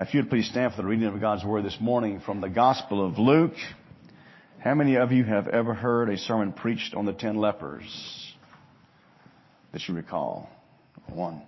If 0.00 0.12
you'd 0.12 0.28
please 0.28 0.50
stand 0.50 0.74
for 0.74 0.82
the 0.82 0.88
reading 0.88 1.06
of 1.06 1.20
God's 1.20 1.44
Word 1.44 1.64
this 1.64 1.76
morning 1.80 2.20
from 2.26 2.40
the 2.40 2.48
Gospel 2.48 3.06
of 3.06 3.16
Luke. 3.16 3.54
How 4.58 4.74
many 4.74 4.96
of 4.96 5.12
you 5.12 5.22
have 5.22 5.46
ever 5.46 5.72
heard 5.72 6.10
a 6.10 6.18
sermon 6.18 6.52
preached 6.52 6.94
on 6.94 7.06
the 7.06 7.12
ten 7.12 7.36
lepers 7.36 8.34
that 9.72 9.86
you 9.86 9.94
recall? 9.94 10.50
One. 11.06 11.42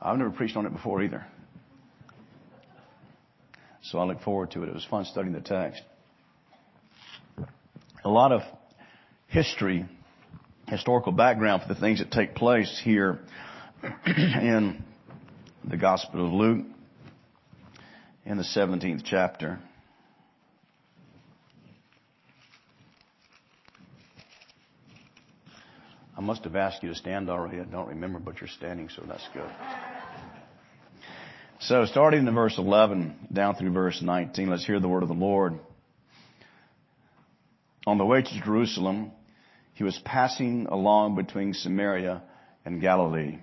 I've 0.00 0.16
never 0.16 0.30
preached 0.30 0.56
on 0.56 0.64
it 0.64 0.72
before 0.72 1.02
either. 1.02 1.26
So 3.82 3.98
I 3.98 4.04
look 4.04 4.20
forward 4.22 4.52
to 4.52 4.62
it. 4.62 4.68
It 4.68 4.74
was 4.74 4.86
fun 4.88 5.04
studying 5.04 5.34
the 5.34 5.40
text. 5.40 5.82
A 8.04 8.08
lot 8.08 8.30
of 8.30 8.42
history, 9.26 9.86
historical 10.68 11.10
background 11.10 11.62
for 11.62 11.74
the 11.74 11.80
things 11.80 11.98
that 11.98 12.12
take 12.12 12.36
place 12.36 12.80
here 12.84 13.18
in 14.06 14.84
the 15.68 15.76
Gospel 15.76 16.26
of 16.26 16.32
Luke 16.32 16.66
in 18.26 18.38
the 18.38 18.42
17th 18.42 19.02
chapter. 19.04 19.58
I 26.16 26.20
must 26.20 26.44
have 26.44 26.56
asked 26.56 26.82
you 26.82 26.88
to 26.90 26.94
stand 26.94 27.28
already. 27.28 27.60
I 27.60 27.64
don't 27.64 27.88
remember, 27.88 28.18
but 28.18 28.40
you're 28.40 28.48
standing, 28.48 28.88
so 28.88 29.02
that's 29.06 29.26
good. 29.34 29.50
So 31.60 31.84
starting 31.86 32.26
in 32.26 32.34
verse 32.34 32.56
11 32.56 33.28
down 33.32 33.56
through 33.56 33.72
verse 33.72 34.00
19, 34.00 34.48
let's 34.48 34.64
hear 34.64 34.80
the 34.80 34.88
word 34.88 35.02
of 35.02 35.08
the 35.08 35.14
Lord. 35.14 35.58
On 37.86 37.98
the 37.98 38.04
way 38.06 38.22
to 38.22 38.40
Jerusalem, 38.42 39.12
he 39.74 39.84
was 39.84 39.98
passing 40.04 40.66
along 40.66 41.16
between 41.16 41.52
Samaria 41.52 42.22
and 42.64 42.80
Galilee. 42.80 43.38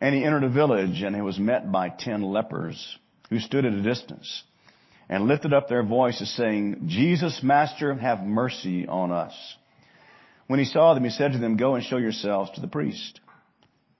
And 0.00 0.14
he 0.14 0.24
entered 0.24 0.44
a 0.44 0.48
village 0.48 1.02
and 1.02 1.14
he 1.14 1.22
was 1.22 1.38
met 1.38 1.70
by 1.70 1.88
ten 1.88 2.22
lepers 2.22 2.98
who 3.30 3.38
stood 3.38 3.64
at 3.64 3.72
a 3.72 3.82
distance 3.82 4.42
and 5.08 5.26
lifted 5.26 5.52
up 5.52 5.68
their 5.68 5.82
voices 5.82 6.34
saying, 6.36 6.84
Jesus, 6.86 7.40
Master, 7.42 7.94
have 7.94 8.22
mercy 8.22 8.86
on 8.86 9.12
us. 9.12 9.34
When 10.46 10.58
he 10.58 10.64
saw 10.64 10.94
them, 10.94 11.04
he 11.04 11.10
said 11.10 11.32
to 11.32 11.38
them, 11.38 11.56
go 11.56 11.74
and 11.74 11.84
show 11.84 11.96
yourselves 11.96 12.50
to 12.52 12.60
the 12.60 12.68
priest. 12.68 13.20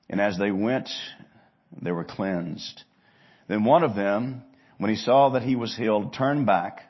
And 0.08 0.20
as 0.20 0.38
they 0.38 0.50
went, 0.50 0.88
they 1.80 1.92
were 1.92 2.04
cleansed. 2.04 2.82
Then 3.48 3.64
one 3.64 3.82
of 3.82 3.94
them, 3.94 4.42
when 4.78 4.90
he 4.90 4.96
saw 4.96 5.30
that 5.30 5.42
he 5.42 5.56
was 5.56 5.76
healed, 5.76 6.14
turned 6.14 6.46
back, 6.46 6.80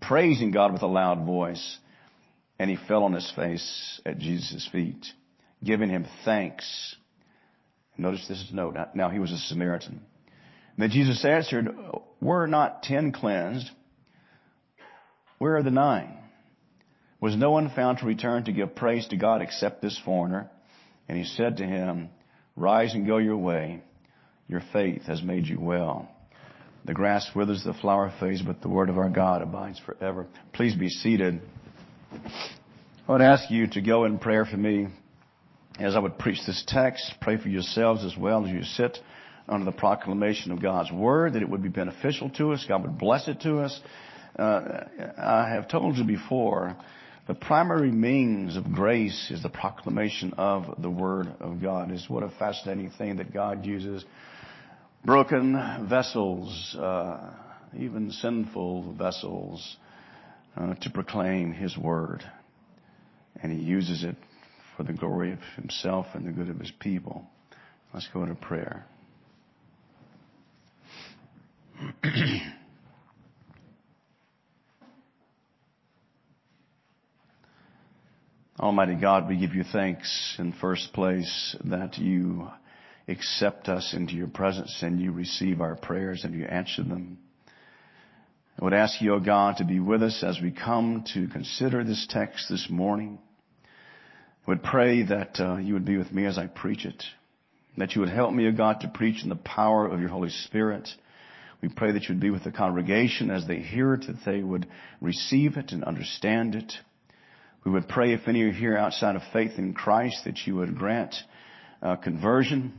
praising 0.00 0.50
God 0.50 0.72
with 0.72 0.82
a 0.82 0.88
loud 0.88 1.24
voice, 1.24 1.78
and 2.58 2.70
he 2.70 2.76
fell 2.88 3.04
on 3.04 3.12
his 3.12 3.30
face 3.34 4.00
at 4.06 4.18
Jesus' 4.18 4.68
feet, 4.70 5.04
giving 5.62 5.90
him 5.90 6.06
thanks. 6.24 6.96
Notice 7.96 8.26
this 8.28 8.50
note. 8.52 8.76
Now 8.94 9.10
he 9.10 9.18
was 9.18 9.32
a 9.32 9.38
Samaritan. 9.38 10.00
Then 10.76 10.90
Jesus 10.90 11.24
answered, 11.24 11.74
were 12.20 12.46
not 12.46 12.82
ten 12.82 13.12
cleansed? 13.12 13.70
Where 15.38 15.56
are 15.56 15.62
the 15.62 15.70
nine? 15.70 16.16
Was 17.20 17.36
no 17.36 17.50
one 17.50 17.70
found 17.70 17.98
to 17.98 18.06
return 18.06 18.44
to 18.44 18.52
give 18.52 18.74
praise 18.74 19.06
to 19.08 19.16
God 19.16 19.40
except 19.40 19.80
this 19.80 19.98
foreigner? 20.04 20.50
And 21.08 21.16
he 21.16 21.24
said 21.24 21.58
to 21.58 21.64
him, 21.64 22.08
rise 22.56 22.94
and 22.94 23.06
go 23.06 23.18
your 23.18 23.36
way. 23.36 23.82
Your 24.48 24.62
faith 24.72 25.02
has 25.04 25.22
made 25.22 25.46
you 25.46 25.60
well. 25.60 26.08
The 26.84 26.92
grass 26.92 27.30
withers, 27.34 27.62
the 27.64 27.72
flower 27.72 28.12
fades, 28.20 28.42
but 28.42 28.60
the 28.60 28.68
word 28.68 28.90
of 28.90 28.98
our 28.98 29.08
God 29.08 29.42
abides 29.42 29.80
forever. 29.86 30.26
Please 30.52 30.74
be 30.74 30.90
seated. 30.90 31.40
I 33.08 33.12
would 33.12 33.22
ask 33.22 33.50
you 33.50 33.66
to 33.68 33.80
go 33.80 34.04
in 34.04 34.18
prayer 34.18 34.44
for 34.44 34.56
me 34.56 34.88
as 35.78 35.96
I 35.96 35.98
would 35.98 36.18
preach 36.18 36.38
this 36.46 36.62
text. 36.66 37.14
Pray 37.20 37.38
for 37.40 37.48
yourselves 37.48 38.04
as 38.04 38.16
well 38.18 38.44
as 38.44 38.50
you 38.50 38.62
sit 38.62 38.98
under 39.48 39.64
the 39.64 39.76
proclamation 39.76 40.52
of 40.52 40.62
God's 40.62 40.90
Word, 40.90 41.34
that 41.34 41.42
it 41.42 41.48
would 41.48 41.62
be 41.62 41.68
beneficial 41.68 42.30
to 42.30 42.52
us. 42.52 42.64
God 42.66 42.82
would 42.82 42.98
bless 42.98 43.28
it 43.28 43.40
to 43.42 43.58
us. 43.58 43.78
Uh, 44.38 44.84
I 45.18 45.50
have 45.50 45.68
told 45.68 45.96
you 45.96 46.04
before, 46.04 46.76
the 47.26 47.34
primary 47.34 47.90
means 47.90 48.56
of 48.56 48.72
grace 48.72 49.30
is 49.30 49.42
the 49.42 49.48
proclamation 49.48 50.34
of 50.36 50.82
the 50.82 50.90
Word 50.90 51.28
of 51.40 51.62
God. 51.62 51.90
Is 51.92 52.08
what 52.08 52.22
a 52.22 52.30
fascinating 52.30 52.90
thing 52.90 53.16
that 53.16 53.32
God 53.32 53.64
uses 53.64 54.04
broken 55.04 55.86
vessels, 55.88 56.76
uh, 56.78 57.30
even 57.78 58.10
sinful 58.10 58.94
vessels, 58.94 59.76
uh, 60.56 60.74
to 60.74 60.90
proclaim 60.90 61.52
His 61.52 61.76
Word. 61.76 62.22
And 63.42 63.52
He 63.52 63.58
uses 63.58 64.04
it 64.04 64.16
for 64.76 64.82
the 64.82 64.92
glory 64.92 65.32
of 65.32 65.40
Himself 65.56 66.06
and 66.14 66.26
the 66.26 66.32
good 66.32 66.48
of 66.48 66.58
His 66.58 66.72
people. 66.80 67.24
Let's 67.92 68.08
go 68.12 68.26
to 68.26 68.34
prayer. 68.34 68.86
Almighty 78.58 78.94
God, 78.94 79.28
we 79.28 79.36
give 79.36 79.54
you 79.54 79.64
thanks 79.64 80.36
in 80.38 80.52
first 80.52 80.92
place 80.92 81.56
that 81.64 81.98
you 81.98 82.48
accept 83.08 83.68
us 83.68 83.92
into 83.94 84.14
your 84.14 84.28
presence 84.28 84.78
and 84.82 85.00
you 85.00 85.12
receive 85.12 85.60
our 85.60 85.76
prayers 85.76 86.24
and 86.24 86.34
you 86.34 86.44
answer 86.46 86.82
them. 86.82 87.18
I 88.58 88.64
would 88.64 88.72
ask 88.72 89.02
you, 89.02 89.14
O 89.14 89.20
God, 89.20 89.58
to 89.58 89.64
be 89.64 89.80
with 89.80 90.02
us 90.02 90.22
as 90.26 90.40
we 90.40 90.52
come 90.52 91.04
to 91.12 91.28
consider 91.28 91.84
this 91.84 92.06
text 92.08 92.48
this 92.48 92.68
morning. 92.70 93.18
I 94.46 94.50
would 94.50 94.62
pray 94.62 95.02
that 95.02 95.40
uh, 95.40 95.56
you 95.56 95.74
would 95.74 95.84
be 95.84 95.98
with 95.98 96.12
me 96.12 96.24
as 96.24 96.38
I 96.38 96.46
preach 96.46 96.86
it, 96.86 97.02
that 97.76 97.94
you 97.94 98.00
would 98.00 98.10
help 98.10 98.32
me, 98.32 98.46
O 98.46 98.52
God, 98.52 98.80
to 98.80 98.88
preach 98.88 99.22
in 99.22 99.28
the 99.28 99.36
power 99.36 99.86
of 99.86 100.00
your 100.00 100.08
Holy 100.10 100.30
Spirit, 100.30 100.88
we 101.64 101.70
pray 101.74 101.92
that 101.92 102.02
you 102.02 102.14
would 102.14 102.20
be 102.20 102.28
with 102.28 102.44
the 102.44 102.52
congregation 102.52 103.30
as 103.30 103.46
they 103.46 103.56
hear 103.56 103.94
it, 103.94 104.06
that 104.06 104.18
they 104.26 104.42
would 104.42 104.66
receive 105.00 105.56
it 105.56 105.72
and 105.72 105.82
understand 105.82 106.54
it. 106.54 106.74
We 107.64 107.72
would 107.72 107.88
pray 107.88 108.12
if 108.12 108.28
any 108.28 108.42
are 108.42 108.52
here 108.52 108.76
outside 108.76 109.16
of 109.16 109.22
faith 109.32 109.52
in 109.56 109.72
Christ 109.72 110.24
that 110.26 110.46
you 110.46 110.56
would 110.56 110.76
grant 110.76 111.14
uh, 111.80 111.96
conversion. 111.96 112.78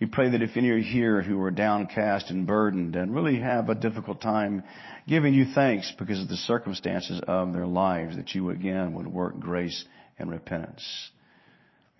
We 0.00 0.08
pray 0.08 0.30
that 0.30 0.42
if 0.42 0.56
any 0.56 0.70
are 0.70 0.80
here 0.80 1.22
who 1.22 1.40
are 1.42 1.52
downcast 1.52 2.30
and 2.30 2.44
burdened 2.44 2.96
and 2.96 3.14
really 3.14 3.38
have 3.38 3.68
a 3.68 3.76
difficult 3.76 4.20
time 4.20 4.64
giving 5.06 5.32
you 5.32 5.44
thanks 5.54 5.92
because 5.96 6.20
of 6.20 6.26
the 6.26 6.36
circumstances 6.36 7.20
of 7.28 7.52
their 7.52 7.66
lives, 7.66 8.16
that 8.16 8.34
you 8.34 8.50
again 8.50 8.94
would 8.94 9.06
work 9.06 9.38
grace 9.38 9.84
and 10.18 10.28
repentance. 10.28 10.84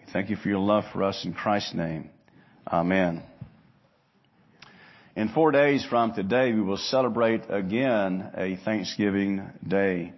We 0.01 0.12
thank 0.12 0.31
you 0.31 0.37
for 0.37 0.49
your 0.49 0.59
love 0.59 0.83
for 0.93 1.05
us 1.05 1.25
in 1.25 1.33
Christ's 1.33 1.75
name. 1.75 2.11
Amen. 2.67 3.23
In 5.15 5.28
four 5.28 5.50
days 5.50 5.84
from 5.84 6.15
today, 6.15 6.55
we 6.55 6.62
will 6.62 6.78
celebrate 6.78 7.43
again 7.50 8.31
a 8.34 8.56
Thanksgiving 8.56 9.47
Day. 9.67 10.15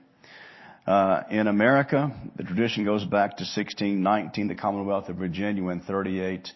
Uh, 0.86 1.24
in 1.30 1.48
America, 1.48 2.14
the 2.36 2.44
tradition 2.44 2.84
goes 2.84 3.04
back 3.04 3.30
to 3.38 3.42
1619, 3.42 4.46
the 4.46 4.54
Commonwealth 4.54 5.08
of 5.08 5.16
Virginia, 5.16 5.64
when 5.64 5.80
38 5.80 6.48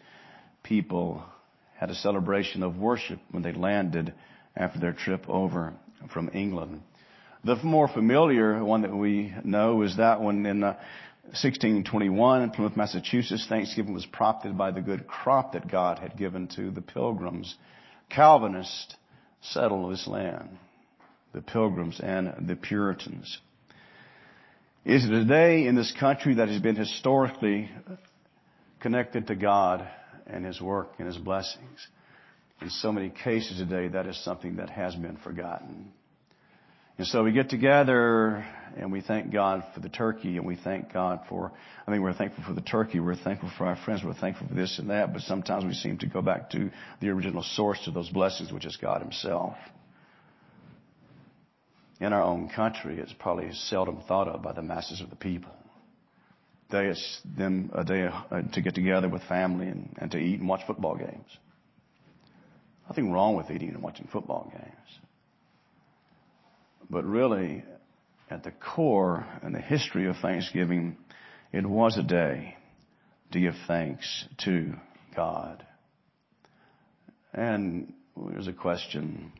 people 0.62 1.24
had 1.78 1.90
a 1.90 1.96
celebration 1.96 2.62
of 2.62 2.76
worship 2.76 3.18
when 3.32 3.42
they 3.42 3.52
landed 3.52 4.14
after 4.54 4.78
their 4.78 4.92
trip 4.92 5.28
over 5.28 5.74
from 6.14 6.30
England. 6.32 6.82
The 7.42 7.56
more 7.56 7.88
familiar 7.88 8.62
one 8.62 8.82
that 8.82 8.94
we 8.94 9.34
know 9.42 9.82
is 9.82 9.96
that 9.96 10.20
one 10.20 10.46
in 10.46 10.62
uh, 10.62 10.74
1621 11.24 12.42
in 12.42 12.50
Plymouth, 12.50 12.76
Massachusetts. 12.76 13.46
Thanksgiving 13.48 13.94
was 13.94 14.06
prompted 14.06 14.56
by 14.56 14.70
the 14.70 14.80
good 14.80 15.08
crop 15.08 15.54
that 15.54 15.68
God 15.68 15.98
had 15.98 16.16
given 16.16 16.46
to 16.54 16.70
the 16.70 16.82
pilgrims 16.82 17.56
Calvinists 18.10 18.94
settled 19.40 19.92
this 19.92 20.06
land, 20.06 20.58
the 21.32 21.42
Pilgrims 21.42 22.00
and 22.00 22.48
the 22.48 22.56
Puritans. 22.56 23.38
Is 24.84 25.04
it 25.04 25.12
a 25.12 25.24
day 25.24 25.66
in 25.66 25.74
this 25.74 25.92
country 25.98 26.34
that 26.34 26.48
has 26.48 26.60
been 26.60 26.76
historically 26.76 27.70
connected 28.80 29.26
to 29.26 29.34
God 29.34 29.86
and 30.26 30.44
His 30.44 30.60
work 30.60 30.92
and 30.98 31.06
His 31.06 31.18
blessings? 31.18 31.86
In 32.60 32.70
so 32.70 32.90
many 32.90 33.10
cases 33.10 33.58
today, 33.58 33.88
that 33.88 34.06
is 34.06 34.22
something 34.24 34.56
that 34.56 34.70
has 34.70 34.94
been 34.94 35.16
forgotten. 35.18 35.92
And 36.98 37.06
so 37.06 37.22
we 37.22 37.30
get 37.30 37.48
together 37.48 38.44
and 38.76 38.90
we 38.90 39.00
thank 39.00 39.32
God 39.32 39.62
for 39.72 39.78
the 39.78 39.88
turkey 39.88 40.36
and 40.36 40.44
we 40.44 40.56
thank 40.56 40.92
God 40.92 41.20
for, 41.28 41.52
I 41.86 41.92
mean, 41.92 42.02
we're 42.02 42.12
thankful 42.12 42.42
for 42.42 42.54
the 42.54 42.60
turkey. 42.60 42.98
We're 42.98 43.14
thankful 43.14 43.50
for 43.56 43.66
our 43.66 43.76
friends. 43.76 44.02
We're 44.04 44.14
thankful 44.14 44.48
for 44.48 44.54
this 44.54 44.80
and 44.80 44.90
that. 44.90 45.12
But 45.12 45.22
sometimes 45.22 45.64
we 45.64 45.74
seem 45.74 45.98
to 45.98 46.06
go 46.06 46.20
back 46.22 46.50
to 46.50 46.70
the 47.00 47.10
original 47.10 47.44
source 47.44 47.86
of 47.86 47.94
those 47.94 48.08
blessings, 48.08 48.52
which 48.52 48.66
is 48.66 48.76
God 48.76 49.00
himself. 49.00 49.56
In 52.00 52.12
our 52.12 52.22
own 52.22 52.48
country, 52.48 52.98
it's 52.98 53.12
probably 53.12 53.52
seldom 53.52 54.02
thought 54.08 54.26
of 54.26 54.42
by 54.42 54.52
the 54.52 54.62
masses 54.62 55.00
of 55.00 55.08
the 55.10 55.16
people. 55.16 55.52
Day 56.70 56.86
is 56.86 57.20
them 57.24 57.70
a 57.74 57.84
day 57.84 58.08
uh, 58.08 58.42
to 58.52 58.60
get 58.60 58.74
together 58.74 59.08
with 59.08 59.22
family 59.22 59.68
and, 59.68 59.96
and 59.98 60.10
to 60.10 60.18
eat 60.18 60.40
and 60.40 60.48
watch 60.48 60.60
football 60.66 60.96
games. 60.96 61.38
Nothing 62.88 63.12
wrong 63.12 63.36
with 63.36 63.50
eating 63.50 63.70
and 63.70 63.82
watching 63.82 64.08
football 64.12 64.50
games. 64.52 65.07
But 66.90 67.04
really, 67.04 67.64
at 68.30 68.44
the 68.44 68.52
core 68.52 69.26
and 69.42 69.54
the 69.54 69.60
history 69.60 70.06
of 70.06 70.16
Thanksgiving, 70.16 70.96
it 71.52 71.66
was 71.66 71.96
a 71.96 72.02
day 72.02 72.56
to 73.32 73.40
give 73.40 73.54
thanks 73.66 74.24
to 74.44 74.74
God. 75.14 75.64
And 77.32 77.92
there's 78.16 78.48
a 78.48 78.52
question. 78.52 79.32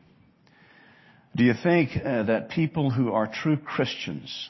Do 1.35 1.43
you 1.43 1.53
think 1.61 1.91
uh, 1.95 2.23
that 2.23 2.49
people 2.49 2.91
who 2.91 3.11
are 3.11 3.27
true 3.27 3.57
Christians 3.57 4.49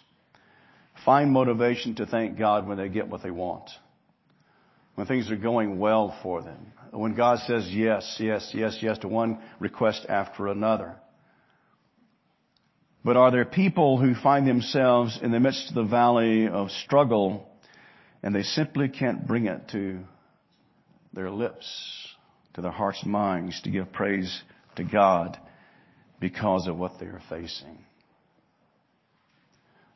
find 1.05 1.31
motivation 1.31 1.95
to 1.95 2.05
thank 2.05 2.37
God 2.37 2.67
when 2.67 2.77
they 2.77 2.89
get 2.89 3.07
what 3.07 3.23
they 3.23 3.31
want? 3.31 3.69
When 4.95 5.07
things 5.07 5.31
are 5.31 5.37
going 5.37 5.79
well 5.79 6.17
for 6.21 6.41
them? 6.41 6.73
When 6.91 7.15
God 7.15 7.39
says 7.47 7.69
yes, 7.69 8.17
yes, 8.19 8.51
yes, 8.53 8.77
yes 8.81 8.97
to 8.99 9.07
one 9.07 9.39
request 9.59 10.05
after 10.09 10.47
another? 10.47 10.95
But 13.09 13.17
are 13.17 13.31
there 13.31 13.43
people 13.43 13.97
who 13.97 14.13
find 14.13 14.47
themselves 14.47 15.17
in 15.19 15.31
the 15.31 15.39
midst 15.39 15.69
of 15.69 15.73
the 15.73 15.83
valley 15.83 16.47
of 16.47 16.69
struggle 16.69 17.49
and 18.21 18.35
they 18.35 18.43
simply 18.43 18.87
can't 18.87 19.25
bring 19.25 19.47
it 19.47 19.67
to 19.69 20.01
their 21.11 21.31
lips, 21.31 21.65
to 22.53 22.61
their 22.61 22.69
hearts 22.69 23.03
minds 23.03 23.59
to 23.63 23.71
give 23.71 23.91
praise 23.91 24.43
to 24.75 24.83
God 24.83 25.39
because 26.19 26.67
of 26.67 26.77
what 26.77 26.99
they 26.99 27.07
are 27.07 27.23
facing? 27.29 27.79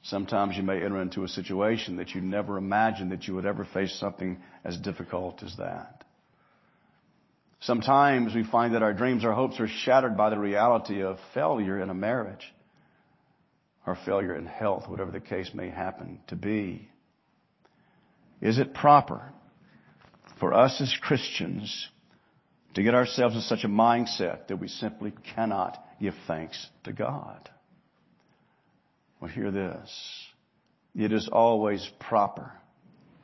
Sometimes 0.02 0.58
you 0.58 0.64
may 0.64 0.84
enter 0.84 1.00
into 1.00 1.24
a 1.24 1.28
situation 1.28 1.98
that 1.98 2.16
you 2.16 2.22
never 2.22 2.58
imagined 2.58 3.12
that 3.12 3.28
you 3.28 3.36
would 3.36 3.46
ever 3.46 3.64
face 3.64 3.94
something 4.00 4.42
as 4.64 4.76
difficult 4.78 5.44
as 5.44 5.56
that. 5.58 6.04
Sometimes 7.60 8.34
we 8.34 8.44
find 8.44 8.74
that 8.74 8.82
our 8.82 8.96
dreams, 8.96 9.24
our 9.24 9.34
hopes 9.34 9.60
are 9.60 9.68
shattered 9.68 10.18
by 10.18 10.32
the 10.32 10.40
reality 10.40 11.04
of 11.04 11.20
failure 11.36 11.80
in 11.80 11.92
a 11.92 11.94
marriage 11.94 12.52
or 13.86 13.98
failure 14.06 14.36
in 14.36 14.46
health, 14.46 14.88
whatever 14.88 15.12
the 15.12 15.20
case 15.20 15.52
may 15.54 15.70
happen 15.70 16.20
to 16.28 16.36
be. 16.36 16.90
Is 18.42 18.58
it 18.58 18.74
proper 18.74 19.32
for 20.40 20.54
us 20.54 20.80
as 20.82 20.96
Christians 21.02 21.88
to 22.74 22.84
get 22.84 22.96
ourselves 22.96 23.36
in 23.36 23.42
such 23.42 23.64
a 23.64 23.70
mindset 23.70 24.48
that 24.48 24.60
we 24.60 24.68
simply 24.68 25.14
cannot 25.36 25.78
give 26.02 26.14
thanks 26.28 26.68
to 26.84 26.94
God? 26.94 27.50
Well, 29.20 29.32
hear 29.32 29.52
this. 29.52 29.90
It 30.96 31.12
is 31.12 31.30
always 31.32 31.90
proper, 32.00 32.52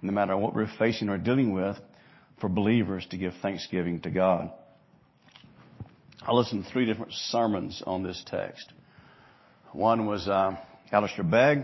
no 0.01 0.11
matter 0.11 0.35
what 0.37 0.55
we're 0.55 0.71
facing 0.79 1.09
or 1.09 1.17
dealing 1.17 1.53
with, 1.53 1.77
for 2.39 2.47
believers 2.47 3.05
to 3.11 3.17
give 3.17 3.33
thanksgiving 3.41 3.99
to 4.01 4.09
God. 4.09 4.51
I 6.21 6.33
listened 6.33 6.65
to 6.65 6.71
three 6.71 6.85
different 6.85 7.13
sermons 7.13 7.83
on 7.85 8.03
this 8.03 8.23
text. 8.25 8.71
One 9.71 10.07
was 10.07 10.27
uh, 10.27 10.55
Alistair 10.91 11.23
Begg. 11.23 11.59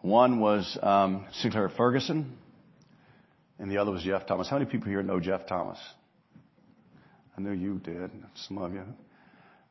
One 0.00 0.40
was 0.40 0.78
um, 0.82 1.26
Sinclair 1.32 1.68
Ferguson. 1.68 2.38
And 3.58 3.70
the 3.70 3.76
other 3.76 3.90
was 3.90 4.02
Geoff 4.02 4.26
Thomas. 4.26 4.48
How 4.48 4.58
many 4.58 4.70
people 4.70 4.88
here 4.88 5.02
know 5.02 5.20
Geoff 5.20 5.46
Thomas? 5.46 5.78
I 7.36 7.42
know 7.42 7.52
you 7.52 7.78
did, 7.78 8.10
some 8.46 8.58
of 8.58 8.72
you. 8.72 8.84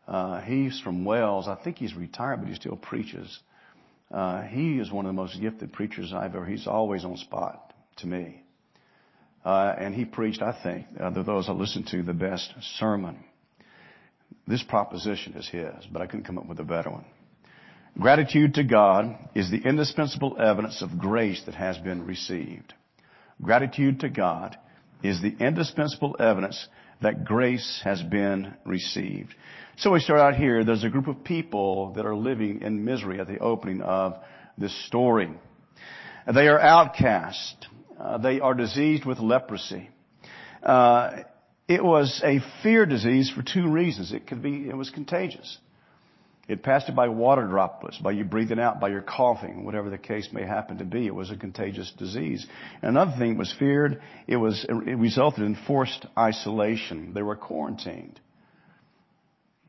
Uh, 0.07 0.41
he's 0.41 0.79
from 0.81 1.05
Wales. 1.05 1.47
I 1.47 1.55
think 1.55 1.77
he's 1.77 1.95
retired, 1.95 2.41
but 2.41 2.49
he 2.49 2.55
still 2.55 2.75
preaches. 2.75 3.39
Uh, 4.11 4.43
he 4.43 4.77
is 4.77 4.91
one 4.91 5.05
of 5.05 5.09
the 5.09 5.13
most 5.13 5.41
gifted 5.41 5.73
preachers 5.73 6.13
I've 6.13 6.35
ever. 6.35 6.45
He's 6.45 6.67
always 6.67 7.03
on 7.03 7.17
spot 7.17 7.73
to 7.97 8.07
me. 8.07 8.43
Uh, 9.43 9.73
and 9.77 9.95
he 9.95 10.05
preached, 10.05 10.41
I 10.41 10.55
think, 10.61 10.85
uh, 10.99 11.09
those 11.09 11.49
I 11.49 11.53
listened 11.53 11.87
to, 11.87 12.03
the 12.03 12.13
best 12.13 12.53
sermon. 12.77 13.23
This 14.47 14.63
proposition 14.63 15.33
is 15.33 15.47
his, 15.47 15.87
but 15.91 16.01
I 16.01 16.07
couldn't 16.07 16.25
come 16.25 16.37
up 16.37 16.47
with 16.47 16.59
a 16.59 16.63
better 16.63 16.89
one. 16.89 17.05
Gratitude 17.99 18.55
to 18.55 18.63
God 18.63 19.15
is 19.35 19.51
the 19.51 19.61
indispensable 19.61 20.37
evidence 20.39 20.81
of 20.81 20.97
grace 20.97 21.41
that 21.45 21.55
has 21.55 21.77
been 21.77 22.05
received. 22.05 22.73
Gratitude 23.41 23.99
to 23.99 24.09
God 24.09 24.57
is 25.03 25.21
the 25.21 25.35
indispensable 25.39 26.15
evidence 26.19 26.67
that 27.01 27.25
grace 27.25 27.81
has 27.83 28.01
been 28.01 28.53
received. 28.65 29.35
So 29.77 29.91
we 29.91 29.99
start 29.99 30.19
out 30.19 30.35
here. 30.35 30.63
There's 30.63 30.83
a 30.83 30.89
group 30.89 31.07
of 31.07 31.23
people 31.23 31.93
that 31.95 32.05
are 32.05 32.15
living 32.15 32.61
in 32.61 32.85
misery 32.85 33.19
at 33.19 33.27
the 33.27 33.39
opening 33.39 33.81
of 33.81 34.15
this 34.57 34.73
story. 34.87 35.29
They 36.31 36.47
are 36.47 36.59
outcast. 36.59 37.67
Uh, 37.99 38.17
they 38.17 38.39
are 38.39 38.53
diseased 38.53 39.05
with 39.05 39.19
leprosy. 39.19 39.89
Uh, 40.61 41.23
it 41.67 41.83
was 41.83 42.21
a 42.23 42.39
fear 42.61 42.85
disease 42.85 43.29
for 43.29 43.41
two 43.41 43.69
reasons. 43.69 44.11
It 44.11 44.27
could 44.27 44.41
be, 44.41 44.67
it 44.69 44.75
was 44.75 44.89
contagious. 44.89 45.57
It 46.45 46.61
passed 46.61 46.89
it 46.89 46.95
by 46.95 47.07
water 47.07 47.47
droplets, 47.47 47.97
by 47.97 48.11
you 48.11 48.25
breathing 48.25 48.59
out, 48.59 48.81
by 48.81 48.89
your 48.89 49.01
coughing, 49.01 49.63
whatever 49.63 49.89
the 49.89 49.97
case 49.97 50.27
may 50.33 50.43
happen 50.43 50.79
to 50.79 50.83
be. 50.83 51.07
It 51.07 51.15
was 51.15 51.31
a 51.31 51.37
contagious 51.37 51.89
disease. 51.97 52.45
Another 52.81 53.13
thing 53.17 53.37
was 53.37 53.53
feared. 53.57 54.01
It 54.27 54.35
was, 54.35 54.65
it 54.67 54.73
resulted 54.73 55.45
in 55.45 55.55
forced 55.55 56.05
isolation. 56.17 57.13
They 57.13 57.21
were 57.21 57.37
quarantined. 57.37 58.19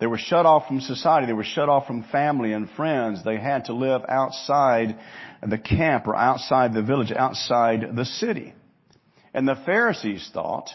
They 0.01 0.09
were 0.09 0.19
shut 0.19 0.47
off 0.47 0.67
from 0.67 0.81
society. 0.81 1.29
They 1.29 1.33
were 1.33 1.45
shut 1.45 1.69
off 1.69 1.87
from 1.87 2.03
family 2.11 2.53
and 2.53 2.69
friends. 2.71 3.23
They 3.25 3.39
had 3.39 3.67
to 3.67 3.73
live 3.73 4.03
outside 4.09 4.99
the 5.49 5.59
camp 5.59 6.09
or 6.09 6.17
outside 6.17 6.75
the 6.75 6.83
village, 6.83 7.13
outside 7.13 7.95
the 7.95 8.05
city. 8.05 8.53
And 9.33 9.47
the 9.47 9.55
Pharisees 9.65 10.29
thought 10.35 10.71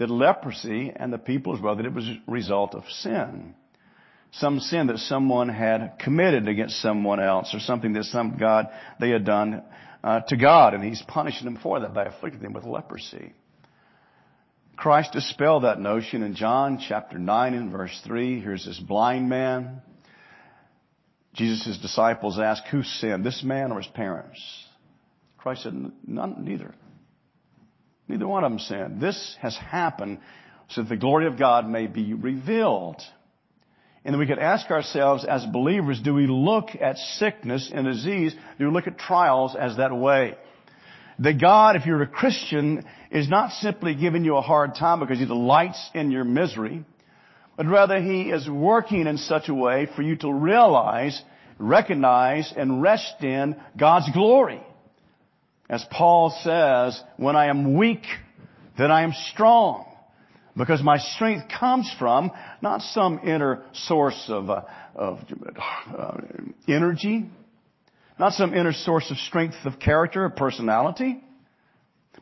that 0.00 0.10
leprosy 0.10 0.90
and 0.96 1.12
the 1.12 1.18
people 1.18 1.54
as 1.54 1.60
well, 1.60 1.76
that 1.76 1.84
it 1.84 1.92
was 1.92 2.08
a 2.08 2.18
result 2.26 2.74
of 2.74 2.84
sin. 2.88 3.54
Some 4.32 4.58
sin 4.58 4.86
that 4.86 4.96
someone 4.96 5.50
had 5.50 5.98
committed 5.98 6.48
against 6.48 6.80
someone 6.80 7.20
else 7.20 7.54
or 7.54 7.60
something 7.60 7.92
that 7.92 8.04
some 8.04 8.38
God, 8.38 8.68
they 8.98 9.10
had 9.10 9.26
done 9.26 9.62
uh, 10.02 10.20
to 10.20 10.36
God 10.38 10.72
and 10.72 10.82
He's 10.82 11.02
punishing 11.06 11.44
them 11.44 11.58
for 11.62 11.80
that 11.80 11.92
by 11.92 12.06
afflicting 12.06 12.40
them 12.40 12.54
with 12.54 12.64
leprosy. 12.64 13.34
Christ 14.74 15.12
dispelled 15.12 15.64
that 15.64 15.78
notion 15.78 16.22
in 16.22 16.34
John 16.34 16.82
chapter 16.88 17.18
9 17.18 17.52
and 17.52 17.70
verse 17.70 18.00
3. 18.06 18.40
Here's 18.40 18.64
this 18.64 18.80
blind 18.80 19.28
man. 19.28 19.82
Jesus' 21.34 21.76
disciples 21.76 22.38
ask, 22.38 22.64
who 22.68 22.82
sinned, 22.82 23.26
this 23.26 23.42
man 23.42 23.70
or 23.70 23.82
his 23.82 23.90
parents? 23.92 24.40
Christ 25.36 25.64
said, 25.64 25.74
none, 26.06 26.36
neither. 26.38 26.74
Neither 28.10 28.26
one 28.26 28.42
of 28.42 28.50
them 28.50 28.58
sinned. 28.58 29.00
This 29.00 29.36
has 29.40 29.56
happened 29.56 30.18
so 30.68 30.82
that 30.82 30.88
the 30.88 30.96
glory 30.96 31.26
of 31.26 31.38
God 31.38 31.68
may 31.68 31.86
be 31.86 32.12
revealed. 32.12 33.00
And 34.04 34.12
then 34.12 34.18
we 34.18 34.26
could 34.26 34.40
ask 34.40 34.68
ourselves 34.68 35.24
as 35.24 35.46
believers, 35.46 36.00
do 36.02 36.12
we 36.12 36.26
look 36.26 36.70
at 36.80 36.98
sickness 36.98 37.70
and 37.72 37.86
disease, 37.86 38.34
do 38.58 38.66
we 38.66 38.72
look 38.72 38.88
at 38.88 38.98
trials 38.98 39.54
as 39.54 39.76
that 39.76 39.94
way? 39.94 40.34
That 41.20 41.40
God, 41.40 41.76
if 41.76 41.86
you're 41.86 42.02
a 42.02 42.06
Christian, 42.08 42.84
is 43.12 43.28
not 43.28 43.52
simply 43.52 43.94
giving 43.94 44.24
you 44.24 44.36
a 44.36 44.42
hard 44.42 44.74
time 44.74 44.98
because 44.98 45.20
He 45.20 45.26
delights 45.26 45.90
in 45.94 46.10
your 46.10 46.24
misery, 46.24 46.84
but 47.56 47.66
rather 47.66 48.00
He 48.00 48.30
is 48.30 48.48
working 48.48 49.06
in 49.06 49.18
such 49.18 49.48
a 49.48 49.54
way 49.54 49.86
for 49.94 50.02
you 50.02 50.16
to 50.16 50.32
realize, 50.32 51.22
recognize, 51.58 52.52
and 52.56 52.82
rest 52.82 53.22
in 53.22 53.54
God's 53.76 54.10
glory. 54.10 54.62
As 55.70 55.86
Paul 55.88 56.36
says, 56.42 57.00
when 57.16 57.36
I 57.36 57.46
am 57.46 57.76
weak, 57.76 58.02
then 58.76 58.90
I 58.90 59.04
am 59.04 59.12
strong. 59.32 59.86
Because 60.56 60.82
my 60.82 60.98
strength 60.98 61.46
comes 61.60 61.88
from 61.96 62.32
not 62.60 62.82
some 62.82 63.20
inner 63.24 63.62
source 63.72 64.24
of, 64.28 64.50
uh, 64.50 64.62
of 64.96 65.20
uh, 65.96 66.16
energy, 66.66 67.30
not 68.18 68.32
some 68.32 68.52
inner 68.52 68.72
source 68.72 69.12
of 69.12 69.16
strength 69.18 69.54
of 69.64 69.78
character 69.78 70.24
or 70.24 70.30
personality, 70.30 71.22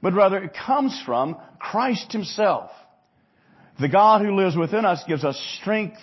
but 0.03 0.13
rather 0.13 0.37
it 0.37 0.53
comes 0.53 1.01
from 1.07 1.39
Christ 1.59 2.13
Himself. 2.13 2.71
The 3.81 3.89
God 3.89 4.21
who 4.21 4.37
lives 4.37 4.59
within 4.59 4.85
us 4.85 5.03
gives 5.09 5.25
us 5.25 5.41
strength 5.63 6.01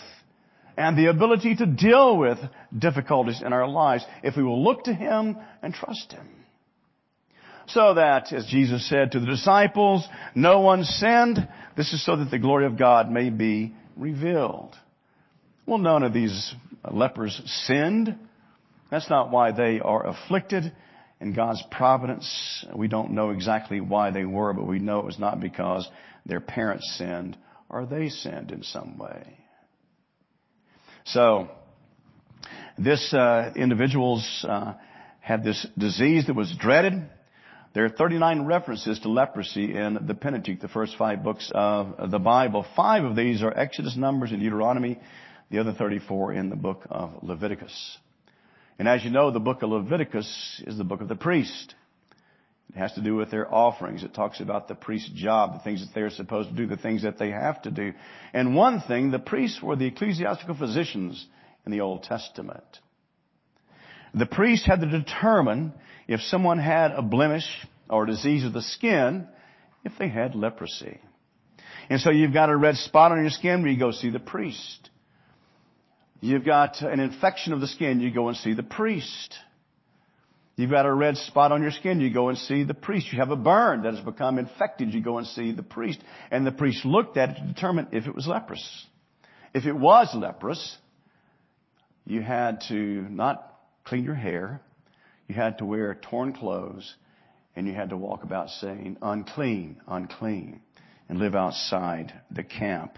and 0.75 0.98
the 0.98 1.12
ability 1.12 1.58
to 1.58 1.68
deal 1.68 2.18
with 2.18 2.40
difficulties 2.78 3.44
in 3.46 3.54
our 3.54 3.68
lives 3.68 4.04
if 4.24 4.36
we 4.36 4.44
will 4.44 4.64
look 4.64 4.86
to 4.86 4.94
Him 4.96 5.38
and 5.62 5.75
trust 5.75 6.12
Him. 6.12 6.28
So 7.67 7.95
that, 7.95 8.31
as 8.31 8.45
Jesus 8.45 8.88
said 8.88 9.12
to 9.12 9.19
the 9.19 9.25
disciples, 9.25 10.07
no 10.36 10.60
one 10.60 10.84
sinned. 10.84 11.48
This 11.75 11.93
is 11.93 12.05
so 12.05 12.15
that 12.17 12.29
the 12.31 12.39
glory 12.39 12.65
of 12.65 12.77
God 12.77 13.10
may 13.10 13.29
be 13.29 13.74
revealed. 13.95 14.75
Well, 15.65 15.79
none 15.79 16.03
of 16.03 16.13
these 16.13 16.53
lepers 16.89 17.41
sinned. 17.65 18.15
That's 18.91 19.10
not 19.10 19.31
why 19.31 19.51
they 19.51 19.79
are 19.79 20.05
afflicted. 20.05 20.72
In 21.19 21.34
God's 21.34 21.63
providence, 21.72 22.65
we 22.75 22.88
don't 22.88 23.12
know 23.12 23.31
exactly 23.31 23.79
why 23.79 24.12
they 24.12 24.25
were, 24.25 24.53
but 24.53 24.67
we 24.67 24.79
know 24.79 25.00
it 25.00 25.05
was 25.05 25.17
not 25.17 25.39
because 25.39 25.89
their 26.25 26.41
parents 26.41 26.95
sinned 26.98 27.38
or 27.69 27.86
they 27.86 28.10
sinned 28.10 28.51
in 28.51 28.63
some 28.63 28.98
way. 28.98 29.39
So, 31.05 31.50
this 32.77 33.13
uh, 33.13 33.53
individuals 33.55 34.45
uh, 34.48 34.74
had 35.19 35.43
this 35.43 35.65
disease 35.77 36.27
that 36.27 36.36
was 36.36 36.53
dreaded. 36.60 37.10
There 37.75 37.84
are 37.84 37.89
39 37.89 38.46
references 38.46 39.00
to 39.00 39.10
leprosy 39.10 39.75
in 39.75 40.00
the 40.08 40.13
Pentateuch, 40.13 40.62
the 40.62 40.70
first 40.70 40.96
five 40.96 41.24
books 41.24 41.51
of 41.53 42.10
the 42.10 42.20
Bible. 42.20 42.65
Five 42.74 43.03
of 43.03 43.17
these 43.17 43.44
are 43.44 43.51
Exodus, 43.51 43.98
Numbers, 43.98 44.32
and 44.32 44.39
Deuteronomy. 44.39 44.98
The 45.51 45.60
other 45.60 45.74
34 45.74 46.32
in 46.36 46.50
the 46.50 46.55
book 46.55 46.88
of 46.89 47.22
Leviticus. 47.22 47.98
And 48.79 48.88
as 48.88 49.03
you 49.03 49.12
know, 49.12 49.29
the 49.29 49.41
book 49.41 49.62
of 49.62 49.72
Leviticus 49.72 50.63
is 50.65 50.77
the 50.77 50.86
book 50.86 51.01
of 51.01 51.10
the 51.10 51.17
priest. 51.17 51.75
It 52.70 52.77
has 52.77 52.94
to 52.94 53.01
do 53.01 53.17
with 53.17 53.29
their 53.29 53.53
offerings. 53.53 54.05
It 54.05 54.13
talks 54.13 54.39
about 54.39 54.70
the 54.70 54.75
priest's 54.75 55.10
job, 55.10 55.55
the 55.55 55.60
things 55.60 55.86
that 55.86 55.94
they're 55.94 56.10
supposed 56.10 56.51
to 56.51 56.55
do, 56.55 56.67
the 56.67 56.77
things 56.77 57.03
that 57.03 57.20
they 57.20 57.32
have 57.32 57.62
to 57.63 57.72
do. 57.72 57.91
And 58.34 58.55
one 58.55 58.79
thing, 58.88 59.12
the 59.12 59.20
priests 59.20 59.62
were 59.62 59.75
the 59.75 59.88
ecclesiastical 59.88 60.55
physicians 60.55 61.27
in 61.65 61.74
the 61.74 61.82
Old 61.82 62.03
Testament. 62.03 62.63
The 64.13 64.25
priest 64.25 64.65
had 64.65 64.79
to 64.79 64.88
determine 64.89 65.74
if 66.07 66.21
someone 66.21 66.59
had 66.59 66.91
a 66.91 67.01
blemish 67.01 67.45
or 67.89 68.05
disease 68.05 68.43
of 68.45 68.53
the 68.53 68.62
skin, 68.62 69.27
if 69.83 69.93
they 70.00 70.07
had 70.07 70.35
leprosy. 70.35 71.00
And 71.89 72.01
so 72.01 72.09
you've 72.09 72.33
got 72.33 72.50
a 72.50 72.55
red 72.55 72.75
spot 72.77 73.12
on 73.12 73.21
your 73.21 73.29
skin, 73.29 73.65
you 73.65 73.77
go 73.77 73.91
see 73.91 74.09
the 74.09 74.19
priest. 74.19 74.89
You've 76.21 76.45
got 76.45 76.81
an 76.81 77.00
infection 77.00 77.53
of 77.53 77.62
the 77.62 77.67
skin, 77.67 78.00
you 78.00 78.12
go 78.12 78.29
and 78.29 78.38
see 78.38 78.53
the 78.53 78.63
priest. 78.63 79.35
You've 80.55 80.71
got 80.71 80.85
a 80.85 80.93
red 80.93 81.17
spot 81.17 81.51
on 81.51 81.62
your 81.62 81.71
skin, 81.71 82.00
you 82.00 82.13
go 82.13 82.29
and 82.29 82.38
see 82.38 82.63
the 82.63 82.74
priest. 82.74 83.12
You 83.12 83.19
have 83.19 83.29
a 83.29 83.35
burn 83.35 83.83
that 83.83 83.93
has 83.93 84.03
become 84.03 84.39
infected, 84.39 84.93
you 84.93 85.01
go 85.01 85.17
and 85.17 85.27
see 85.27 85.51
the 85.51 85.63
priest. 85.63 86.00
And 86.31 86.47
the 86.47 86.51
priest 86.51 86.85
looked 86.85 87.17
at 87.17 87.31
it 87.31 87.35
to 87.35 87.41
determine 87.41 87.88
if 87.91 88.07
it 88.07 88.15
was 88.15 88.25
leprous. 88.25 88.85
If 89.53 89.65
it 89.65 89.74
was 89.74 90.09
leprous, 90.15 90.77
you 92.05 92.21
had 92.21 92.62
to 92.69 92.75
not 92.75 93.53
clean 93.83 94.05
your 94.05 94.15
hair, 94.15 94.62
you 95.27 95.36
had 95.36 95.58
to 95.60 95.65
wear 95.65 95.96
torn 95.96 96.34
clothes, 96.34 96.96
and 97.55 97.67
you 97.67 97.74
had 97.74 97.89
to 97.89 97.98
walk 97.98 98.24
about 98.24 98.50
saying, 98.50 98.98
unclean, 99.01 99.82
unclean, 99.88 100.62
and 101.10 101.20
live 101.20 101.36
outside 101.36 102.13
the 102.32 102.44
camp. 102.44 102.98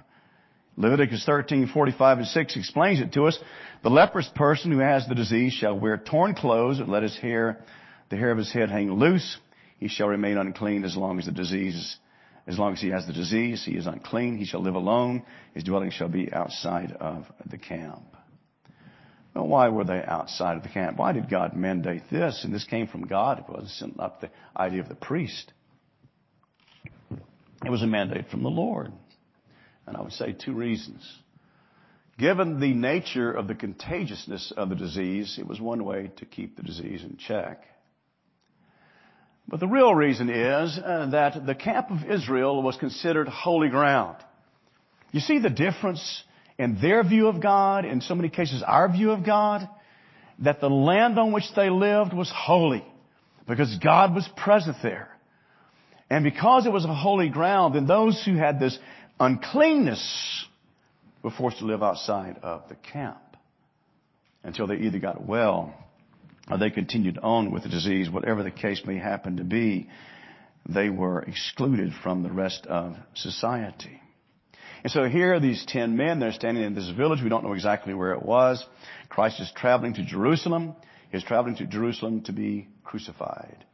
Leviticus 0.75 1.25
13, 1.25 1.67
45 1.73 2.17
and 2.19 2.27
6 2.27 2.57
explains 2.57 3.01
it 3.01 3.13
to 3.13 3.25
us. 3.25 3.39
The 3.83 3.89
leprous 3.89 4.29
person 4.35 4.71
who 4.71 4.79
has 4.79 5.07
the 5.07 5.15
disease 5.15 5.53
shall 5.53 5.79
wear 5.79 5.97
torn 5.97 6.35
clothes 6.35 6.79
and 6.79 6.89
let 6.89 7.03
his 7.03 7.17
hair, 7.17 7.63
the 8.09 8.17
hair 8.17 8.31
of 8.31 8.37
his 8.37 8.51
head 8.51 8.69
hang 8.69 8.91
loose. 8.91 9.37
He 9.79 9.87
shall 9.87 10.07
remain 10.07 10.37
unclean 10.37 10.83
as 10.83 10.95
long 10.95 11.19
as 11.19 11.25
the 11.25 11.31
disease, 11.31 11.97
as 12.47 12.57
long 12.57 12.73
as 12.73 12.81
he 12.81 12.89
has 12.89 13.05
the 13.05 13.13
disease, 13.13 13.63
he 13.65 13.75
is 13.75 13.87
unclean. 13.87 14.37
He 14.37 14.45
shall 14.45 14.61
live 14.61 14.75
alone. 14.75 15.23
His 15.53 15.63
dwelling 15.63 15.91
shall 15.91 16.07
be 16.07 16.31
outside 16.31 16.93
of 16.93 17.25
the 17.49 17.57
camp. 17.57 18.15
Why 19.43 19.69
were 19.69 19.83
they 19.83 20.03
outside 20.03 20.57
of 20.57 20.63
the 20.63 20.69
camp? 20.69 20.97
Why 20.97 21.11
did 21.11 21.29
God 21.29 21.55
mandate 21.55 22.03
this? 22.11 22.43
And 22.43 22.53
this 22.53 22.63
came 22.63 22.87
from 22.87 23.07
God. 23.07 23.39
It 23.39 23.49
wasn't 23.49 23.97
not 23.97 24.21
the 24.21 24.29
idea 24.55 24.81
of 24.81 24.89
the 24.89 24.95
priest. 24.95 25.51
It 27.65 27.69
was 27.69 27.81
a 27.81 27.87
mandate 27.87 28.29
from 28.29 28.43
the 28.43 28.49
Lord. 28.49 28.91
And 29.85 29.97
I 29.97 30.01
would 30.01 30.13
say 30.13 30.33
two 30.33 30.53
reasons. 30.53 31.01
Given 32.17 32.59
the 32.59 32.73
nature 32.73 33.31
of 33.31 33.47
the 33.47 33.55
contagiousness 33.55 34.51
of 34.55 34.69
the 34.69 34.75
disease, 34.75 35.37
it 35.39 35.47
was 35.47 35.61
one 35.61 35.83
way 35.83 36.11
to 36.17 36.25
keep 36.25 36.55
the 36.55 36.63
disease 36.63 37.03
in 37.03 37.17
check. 37.17 37.63
But 39.47 39.59
the 39.59 39.67
real 39.67 39.93
reason 39.93 40.29
is 40.29 40.77
uh, 40.77 41.07
that 41.11 41.45
the 41.45 41.55
camp 41.55 41.89
of 41.89 42.09
Israel 42.09 42.61
was 42.61 42.75
considered 42.75 43.27
holy 43.27 43.69
ground. 43.69 44.17
You 45.11 45.21
see 45.21 45.39
the 45.39 45.49
difference 45.49 46.23
in 46.57 46.79
their 46.81 47.03
view 47.03 47.27
of 47.27 47.41
God, 47.41 47.85
in 47.85 48.01
so 48.01 48.15
many 48.15 48.29
cases 48.29 48.63
our 48.65 48.91
view 48.91 49.11
of 49.11 49.25
God? 49.25 49.67
That 50.39 50.61
the 50.61 50.69
land 50.69 51.17
on 51.17 51.31
which 51.31 51.45
they 51.55 51.69
lived 51.69 52.13
was 52.13 52.31
holy 52.33 52.85
because 53.47 53.75
God 53.83 54.13
was 54.13 54.27
present 54.37 54.77
there. 54.83 55.09
And 56.09 56.23
because 56.23 56.65
it 56.65 56.71
was 56.71 56.85
a 56.85 56.93
holy 56.93 57.29
ground, 57.29 57.75
then 57.75 57.87
those 57.87 58.21
who 58.23 58.35
had 58.35 58.59
this 58.59 58.77
uncleanness 59.19 60.45
were 61.23 61.31
forced 61.31 61.59
to 61.59 61.65
live 61.65 61.83
outside 61.83 62.37
of 62.43 62.63
the 62.69 62.75
camp 62.75 63.17
until 64.43 64.67
they 64.67 64.75
either 64.75 64.99
got 64.99 65.25
well 65.25 65.73
or 66.49 66.57
they 66.57 66.69
continued 66.69 67.17
on 67.17 67.51
with 67.51 67.63
the 67.63 67.69
disease, 67.69 68.09
whatever 68.09 68.43
the 68.43 68.51
case 68.51 68.81
may 68.85 68.97
happen 68.97 69.37
to 69.37 69.43
be. 69.43 69.89
They 70.69 70.89
were 70.89 71.21
excluded 71.23 71.91
from 72.03 72.23
the 72.23 72.31
rest 72.31 72.65
of 72.67 72.95
society. 73.13 74.01
And 74.83 74.91
so 74.91 75.05
here 75.05 75.33
are 75.33 75.39
these 75.39 75.65
ten 75.65 75.97
men. 75.97 76.19
They're 76.19 76.31
standing 76.31 76.63
in 76.63 76.75
this 76.75 76.89
village. 76.89 77.21
We 77.21 77.29
don't 77.29 77.43
know 77.43 77.53
exactly 77.53 77.93
where 77.93 78.13
it 78.13 78.23
was. 78.23 78.65
Christ 79.09 79.39
is 79.39 79.51
traveling 79.55 79.93
to 79.95 80.05
Jerusalem. 80.05 80.75
He's 81.11 81.23
traveling 81.23 81.55
to 81.57 81.65
Jerusalem 81.65 82.21
to 82.23 82.33
be 82.33 82.67
crucified. 82.83 83.65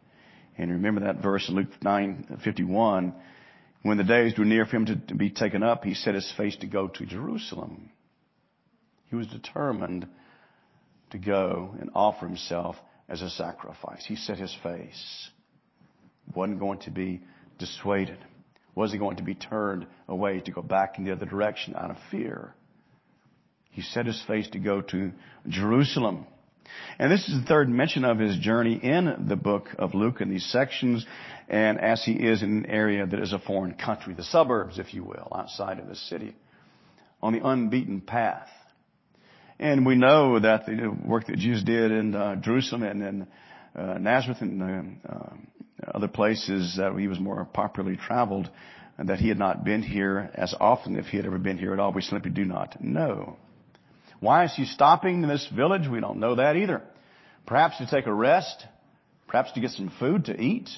And 0.58 0.72
remember 0.72 1.02
that 1.02 1.22
verse 1.22 1.50
in 1.50 1.56
Luke 1.56 1.70
9:51 1.82 3.14
when 3.84 3.98
the 3.98 4.04
days 4.04 4.34
drew 4.34 4.46
near 4.46 4.66
for 4.66 4.78
him 4.78 4.86
to, 4.86 4.96
to 4.96 5.16
be 5.16 5.30
taken 5.30 5.62
up, 5.62 5.84
he 5.84 5.94
set 5.94 6.16
his 6.16 6.32
face 6.38 6.56
to 6.58 6.68
go 6.68 6.88
to 6.88 7.06
Jerusalem. 7.06 7.92
He 9.10 9.16
was 9.18 9.28
determined 9.28 10.08
to 11.12 11.18
go 11.18 11.76
and 11.80 11.90
offer 11.94 12.26
himself 12.26 12.78
as 13.10 13.22
a 13.22 13.30
sacrifice. 13.30 14.06
He 14.06 14.16
set 14.16 14.38
his 14.38 14.56
face. 14.64 15.30
Wasn't 16.34 16.60
going 16.60 16.80
to 16.80 16.92
be 16.92 17.22
dissuaded. 17.60 18.18
Was 18.76 18.92
he 18.92 18.98
going 18.98 19.18
to 19.18 19.24
be 19.24 19.36
turned 19.36 19.86
away 20.08 20.40
to 20.42 20.52
go 20.52 20.62
back 20.62 20.98
in 20.98 21.06
the 21.06 21.12
other 21.12 21.26
direction 21.26 21.76
out 21.76 21.92
of 21.92 21.98
fear? 22.10 22.54
He 23.70 23.82
set 23.82 24.06
his 24.06 24.22
face 24.28 24.48
to 24.50 24.60
go 24.60 24.82
to 24.82 25.12
Jerusalem. 25.48 26.26
And 26.98 27.12
this 27.12 27.28
is 27.28 27.42
the 27.42 27.46
third 27.46 27.70
mention 27.70 28.06
of 28.06 28.20
his 28.20 28.38
journey 28.38 28.80
in 28.82 29.26
the 29.28 29.36
book 29.36 29.70
of 29.78 29.94
Luke 29.94 30.22
in 30.22 30.30
these 30.30 30.46
sections. 30.46 31.06
And 31.50 31.80
as 31.80 32.04
he 32.04 32.14
is 32.14 32.42
in 32.42 32.58
an 32.58 32.66
area 32.68 33.06
that 33.06 33.20
is 33.20 33.34
a 33.34 33.40
foreign 33.40 33.74
country, 33.74 34.14
the 34.14 34.24
suburbs, 34.24 34.80
if 34.80 34.94
you 34.94 35.04
will, 35.04 35.28
outside 35.36 35.80
of 35.80 35.88
the 35.88 35.96
city, 35.96 36.36
on 37.22 37.34
the 37.34 37.46
unbeaten 37.46 38.02
path. 38.02 38.50
And 39.60 39.86
we 39.86 39.96
know 39.96 40.40
that 40.40 40.66
the 40.66 40.88
work 41.06 41.28
that 41.28 41.38
Jesus 41.38 41.64
did 41.64 41.92
in 41.92 42.16
uh, 42.16 42.36
Jerusalem 42.38 42.84
and 42.84 43.04
in 43.04 43.28
Nazareth 43.76 44.42
and 44.42 44.62
uh, 44.62 45.12
uh 45.12 45.30
other 45.94 46.08
places 46.08 46.76
that 46.78 46.96
he 46.98 47.08
was 47.08 47.20
more 47.20 47.44
popularly 47.46 47.98
traveled, 47.98 48.50
and 48.98 49.10
that 49.10 49.20
he 49.20 49.28
had 49.28 49.40
not 49.40 49.64
been 49.64 49.82
here 49.82 50.30
as 50.34 50.54
often 50.60 50.98
if 50.98 51.06
he 51.08 51.18
had 51.18 51.26
ever 51.26 51.40
been 51.40 51.58
here 51.58 51.74
at 51.74 51.80
all. 51.80 51.92
We 51.92 52.02
simply 52.02 52.32
do 52.32 52.46
not 52.46 52.82
know. 52.82 53.38
Why 54.20 54.46
is 54.46 54.54
he 54.56 54.66
stopping 54.66 55.24
in 55.24 55.30
this 55.30 55.48
village? 55.54 55.88
We 55.88 56.00
don't 56.00 56.20
know 56.20 56.36
that 56.36 56.56
either. 56.56 56.82
Perhaps 57.46 57.80
to 57.80 57.88
take 57.88 58.06
a 58.06 58.14
rest, 58.14 58.66
perhaps 59.28 59.52
to 59.54 59.60
get 59.60 59.72
some 59.72 59.92
food 60.00 60.26
to 60.26 60.40
eat, 60.40 60.70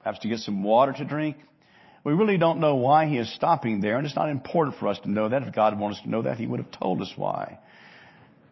perhaps 0.00 0.18
to 0.20 0.28
get 0.28 0.40
some 0.40 0.64
water 0.64 0.92
to 0.94 1.04
drink. 1.04 1.36
We 2.02 2.14
really 2.14 2.38
don't 2.38 2.60
know 2.60 2.76
why 2.76 3.06
he 3.06 3.18
is 3.18 3.32
stopping 3.34 3.80
there, 3.80 3.96
and 3.96 4.06
it's 4.06 4.16
not 4.16 4.30
important 4.30 4.78
for 4.78 4.88
us 4.88 4.98
to 5.00 5.10
know 5.10 5.28
that. 5.28 5.42
If 5.42 5.54
God 5.54 5.78
wanted 5.78 5.98
us 5.98 6.02
to 6.02 6.10
know 6.10 6.22
that, 6.22 6.38
he 6.38 6.46
would 6.46 6.60
have 6.60 6.70
told 6.72 7.02
us 7.02 7.12
why. 7.14 7.58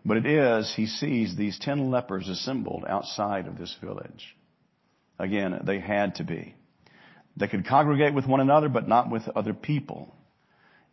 But 0.04 0.16
it 0.18 0.26
is, 0.26 0.72
he 0.74 0.86
sees 0.86 1.36
these 1.36 1.58
ten 1.58 1.90
lepers 1.90 2.28
assembled 2.28 2.84
outside 2.88 3.46
of 3.46 3.58
this 3.58 3.76
village. 3.82 4.36
Again, 5.18 5.60
they 5.64 5.80
had 5.80 6.14
to 6.16 6.24
be. 6.24 6.54
They 7.36 7.48
could 7.48 7.66
congregate 7.66 8.14
with 8.14 8.26
one 8.26 8.40
another, 8.40 8.68
but 8.68 8.88
not 8.88 9.10
with 9.10 9.28
other 9.28 9.54
people. 9.54 10.14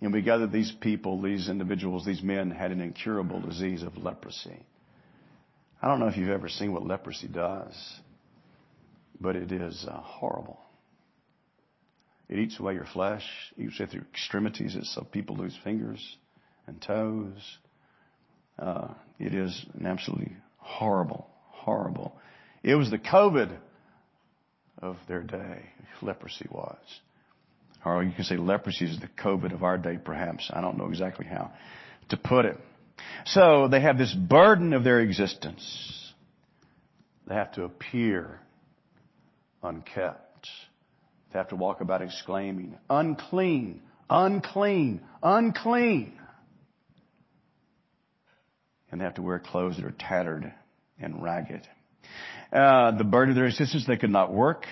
And 0.02 0.12
we 0.14 0.22
gather 0.22 0.48
these 0.48 0.72
people, 0.82 1.22
these 1.22 1.50
individuals, 1.50 2.06
these 2.06 2.22
men 2.22 2.52
had 2.52 2.72
an 2.72 2.82
incurable 2.82 3.40
disease 3.40 3.84
of 3.84 3.98
leprosy. 3.98 4.66
I 5.82 5.88
don't 5.88 6.00
know 6.00 6.08
if 6.08 6.18
you've 6.18 6.30
ever 6.30 6.50
seen 6.50 6.74
what 6.74 6.86
leprosy 6.86 7.28
does, 7.28 7.74
but 9.20 9.36
it 9.36 9.52
is 9.52 9.86
uh, 9.90 10.02
horrible. 10.02 10.60
It 12.28 12.40
eats 12.40 12.60
away 12.60 12.74
your 12.74 12.86
flesh, 12.86 13.24
eats 13.58 13.80
away 13.80 14.02
extremities. 14.12 14.76
It's 14.76 14.94
so 14.94 15.04
people 15.04 15.38
lose 15.38 15.58
fingers 15.64 16.18
and 16.68 16.82
toes. 16.82 17.58
Uh, 18.58 18.90
it 19.20 19.34
is 19.34 19.66
an 19.74 19.86
absolutely 19.86 20.34
horrible, 20.58 21.28
horrible. 21.48 22.16
It 22.64 22.76
was 22.76 22.90
the 22.90 22.98
COVID 22.98 23.56
of 24.80 24.98
their 25.08 25.22
day, 25.22 25.64
leprosy 26.02 26.48
was. 26.50 26.78
Or 27.86 28.04
you 28.04 28.12
can 28.12 28.24
say 28.24 28.38
leprosy 28.38 28.86
is 28.86 29.00
the 29.00 29.10
COVID 29.22 29.54
of 29.54 29.64
our 29.64 29.78
day, 29.78 29.98
perhaps. 30.04 30.50
I 30.52 30.62
don't 30.62 30.78
know 30.78 30.88
exactly 30.88 31.26
how 31.26 31.52
to 32.10 32.18
put 32.18 32.46
it. 32.46 32.58
So 33.26 33.68
they 33.68 33.82
have 33.82 33.98
this 33.98 34.14
burden 34.14 34.74
of 34.74 34.84
their 34.84 35.00
existence. 35.00 36.14
They 37.28 37.36
have 37.36 37.52
to 37.54 37.64
appear 37.64 38.40
unkept. 39.62 40.48
They 41.32 41.40
have 41.40 41.50
to 41.50 41.56
walk 41.56 41.82
about 41.82 42.02
exclaiming, 42.02 42.78
unclean, 42.90 43.82
unclean, 44.10 45.02
unclean. 45.22 46.20
And 48.96 49.02
they 49.02 49.04
have 49.04 49.16
to 49.16 49.22
wear 49.22 49.40
clothes 49.40 49.76
that 49.76 49.84
are 49.84 49.92
tattered 49.92 50.54
and 51.02 51.22
ragged. 51.22 51.68
Uh, 52.50 52.92
the 52.92 53.04
burden 53.04 53.32
of 53.32 53.36
their 53.36 53.48
existence, 53.48 53.84
they 53.86 53.98
could 53.98 54.10
not 54.10 54.34
work. 54.34 54.66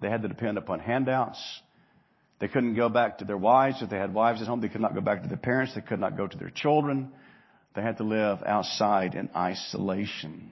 They 0.00 0.10
had 0.10 0.22
to 0.22 0.28
depend 0.28 0.58
upon 0.58 0.80
handouts. 0.80 1.40
They 2.40 2.48
couldn't 2.48 2.74
go 2.74 2.88
back 2.88 3.18
to 3.18 3.24
their 3.24 3.36
wives. 3.36 3.80
If 3.80 3.90
they 3.90 3.96
had 3.96 4.12
wives 4.12 4.42
at 4.42 4.48
home, 4.48 4.60
they 4.60 4.68
could 4.68 4.80
not 4.80 4.96
go 4.96 5.00
back 5.00 5.22
to 5.22 5.28
their 5.28 5.36
parents. 5.36 5.72
They 5.72 5.82
could 5.82 6.00
not 6.00 6.16
go 6.16 6.26
to 6.26 6.36
their 6.36 6.50
children. 6.50 7.12
They 7.76 7.82
had 7.82 7.98
to 7.98 8.02
live 8.02 8.40
outside 8.44 9.14
in 9.14 9.30
isolation. 9.36 10.50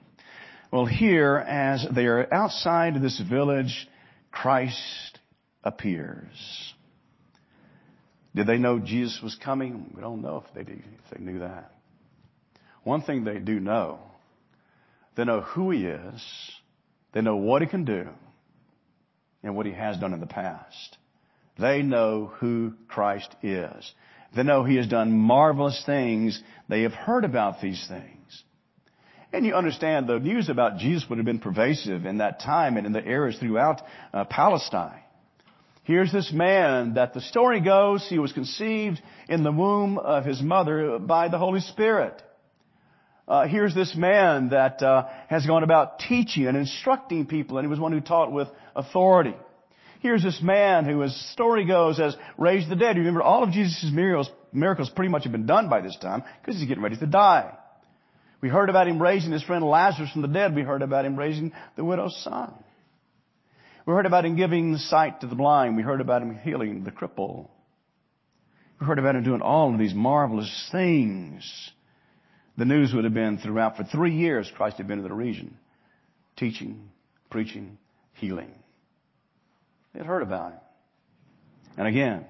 Well, 0.71 0.85
here, 0.85 1.35
as 1.35 1.85
they 1.93 2.05
are 2.05 2.33
outside 2.33 2.95
of 2.95 3.01
this 3.01 3.19
village, 3.19 3.85
Christ 4.31 5.19
appears. 5.61 6.73
Did 8.33 8.47
they 8.47 8.59
know 8.59 8.79
Jesus 8.79 9.19
was 9.21 9.35
coming? 9.35 9.91
We 9.93 9.99
don't 9.99 10.21
know 10.21 10.45
if 10.47 10.53
they, 10.53 10.63
did, 10.63 10.81
if 11.03 11.17
they 11.17 11.21
knew 11.21 11.39
that. 11.39 11.73
One 12.83 13.01
thing 13.01 13.23
they 13.23 13.39
do 13.39 13.59
know, 13.59 13.99
they 15.15 15.25
know 15.25 15.41
who 15.41 15.71
he 15.71 15.85
is, 15.85 16.23
they 17.13 17.21
know 17.21 17.37
what 17.37 17.61
he 17.61 17.67
can 17.67 17.85
do, 17.85 18.07
and 19.43 19.55
what 19.55 19.65
he 19.65 19.73
has 19.73 19.97
done 19.97 20.13
in 20.13 20.19
the 20.19 20.27
past. 20.27 20.97
They 21.59 21.81
know 21.81 22.31
who 22.37 22.73
Christ 22.87 23.35
is. 23.43 23.91
They 24.35 24.43
know 24.43 24.63
he 24.63 24.77
has 24.77 24.87
done 24.87 25.11
marvelous 25.11 25.83
things. 25.85 26.41
They 26.69 26.83
have 26.83 26.93
heard 26.93 27.25
about 27.25 27.61
these 27.61 27.85
things. 27.87 28.43
And 29.33 29.45
you 29.45 29.53
understand 29.53 30.07
the 30.07 30.19
news 30.19 30.49
about 30.49 30.77
Jesus 30.77 31.07
would 31.09 31.17
have 31.17 31.25
been 31.25 31.39
pervasive 31.39 32.05
in 32.05 32.17
that 32.17 32.39
time 32.41 32.77
and 32.77 32.85
in 32.85 32.93
the 32.93 33.05
eras 33.05 33.37
throughout 33.37 33.81
uh, 34.13 34.25
Palestine. 34.25 34.99
Here's 35.83 36.11
this 36.11 36.31
man 36.31 36.95
that 36.95 37.13
the 37.13 37.21
story 37.21 37.59
goes, 37.59 38.05
he 38.07 38.19
was 38.19 38.33
conceived 38.33 39.01
in 39.27 39.43
the 39.43 39.51
womb 39.51 39.97
of 39.97 40.25
his 40.25 40.41
mother 40.41 40.99
by 40.99 41.27
the 41.27 41.37
Holy 41.37 41.61
Spirit. 41.61 42.21
Uh, 43.31 43.47
here's 43.47 43.73
this 43.73 43.95
man 43.95 44.49
that 44.49 44.81
uh, 44.83 45.07
has 45.29 45.45
gone 45.45 45.63
about 45.63 45.99
teaching 45.99 46.47
and 46.47 46.57
instructing 46.57 47.25
people, 47.25 47.57
and 47.57 47.65
he 47.65 47.69
was 47.69 47.79
one 47.79 47.93
who 47.93 48.01
taught 48.01 48.29
with 48.29 48.49
authority. 48.75 49.33
Here's 50.01 50.21
this 50.21 50.41
man 50.43 50.83
who, 50.83 51.01
as 51.01 51.15
story 51.31 51.65
goes, 51.65 51.97
has 51.97 52.13
raised 52.37 52.67
the 52.67 52.75
dead. 52.75 52.97
You 52.97 53.03
remember, 53.03 53.21
all 53.21 53.41
of 53.41 53.51
Jesus' 53.51 53.89
miracles, 53.93 54.29
miracles 54.51 54.89
pretty 54.89 55.09
much 55.09 55.23
have 55.23 55.31
been 55.31 55.45
done 55.45 55.69
by 55.69 55.79
this 55.79 55.95
time 56.01 56.23
because 56.41 56.59
he's 56.59 56.67
getting 56.67 56.83
ready 56.83 56.97
to 56.97 57.05
die. 57.05 57.53
We 58.41 58.49
heard 58.49 58.67
about 58.67 58.89
him 58.89 59.01
raising 59.01 59.31
his 59.31 59.43
friend 59.43 59.63
Lazarus 59.63 60.11
from 60.11 60.23
the 60.23 60.27
dead. 60.27 60.53
We 60.53 60.63
heard 60.63 60.81
about 60.81 61.05
him 61.05 61.15
raising 61.15 61.53
the 61.77 61.85
widow's 61.85 62.21
son. 62.25 62.53
We 63.85 63.93
heard 63.93 64.07
about 64.07 64.25
him 64.25 64.35
giving 64.35 64.75
sight 64.75 65.21
to 65.21 65.27
the 65.27 65.35
blind. 65.35 65.77
We 65.77 65.83
heard 65.83 66.01
about 66.01 66.21
him 66.21 66.37
healing 66.37 66.83
the 66.83 66.91
cripple. 66.91 67.47
We 68.81 68.87
heard 68.87 68.99
about 68.99 69.15
him 69.15 69.23
doing 69.23 69.41
all 69.41 69.71
of 69.71 69.79
these 69.79 69.93
marvelous 69.93 70.67
things. 70.73 71.71
The 72.57 72.65
news 72.65 72.93
would 72.93 73.05
have 73.05 73.13
been 73.13 73.37
throughout, 73.37 73.77
for 73.77 73.83
three 73.83 74.15
years, 74.15 74.51
Christ 74.55 74.77
had 74.77 74.87
been 74.87 74.99
in 74.99 75.07
the 75.07 75.13
region, 75.13 75.57
teaching, 76.35 76.89
preaching, 77.29 77.77
healing. 78.13 78.51
They 79.93 79.99
had 79.99 80.07
heard 80.07 80.23
about 80.23 80.51
him. 80.51 80.59
And 81.77 81.87
again, 81.87 82.25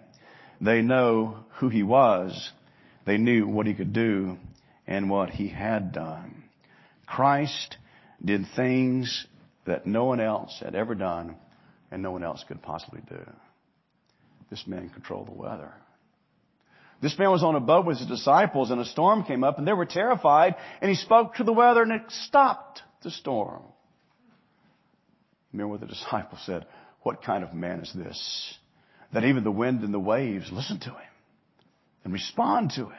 they 0.60 0.82
know 0.82 1.46
who 1.58 1.70
he 1.70 1.84
was. 1.84 2.52
They 3.06 3.18
knew 3.18 3.48
what 3.48 3.66
he 3.66 3.74
could 3.74 3.94
do 3.94 4.38
and 4.86 5.10
what 5.10 5.32
he 5.32 5.48
had 5.48 5.92
done. 5.92 6.44
Christ 7.08 7.78
did 8.24 8.46
things 8.56 9.26
that 9.66 9.86
no 9.86 10.06
one 10.06 10.20
else 10.20 10.60
had 10.64 10.76
ever 10.76 10.96
done 10.96 11.36
and 11.92 12.02
no 12.02 12.12
one 12.12 12.24
else 12.24 12.44
could 12.48 12.62
possibly 12.62 13.02
do. 13.10 13.22
This 14.50 14.66
man 14.68 14.90
controlled 14.90 15.28
the 15.28 15.34
weather. 15.34 15.74
This 17.02 17.18
man 17.18 17.32
was 17.32 17.44
on 17.44 17.56
a 17.56 17.60
boat 17.60 17.86
with 17.86 17.98
his 17.98 18.08
disciples 18.08 18.70
and 18.70 18.80
a 18.80 18.86
storm 18.86 19.24
came 19.24 19.44
up 19.44 19.58
and 19.58 19.68
they 19.68 19.74
were 19.74 19.86
terrified 19.86 20.56
and 20.82 20.90
he 20.90 20.96
spoke 20.96 21.36
to 21.36 21.44
the 21.44 21.54
weather 21.54 21.82
and 21.82 21.92
it 21.92 22.04
stopped 22.10 22.84
the 23.04 23.10
storm. 23.10 23.64
Remember 25.52 25.72
what 25.72 25.82
the 25.82 25.88
disciples 25.88 26.42
said? 26.46 26.66
What 27.02 27.24
kind 27.24 27.44
of 27.44 27.54
man 27.54 27.80
is 27.80 27.92
this? 27.94 28.56
That 29.14 29.26
even 29.26 29.44
the 29.44 29.52
wind 29.52 29.82
and 29.82 29.94
the 29.94 30.00
waves 30.00 30.52
listen 30.52 30.80
to 30.82 30.90
him 30.90 31.12
and 32.04 32.14
respond 32.14 32.72
to 32.76 32.86
him. 32.86 32.94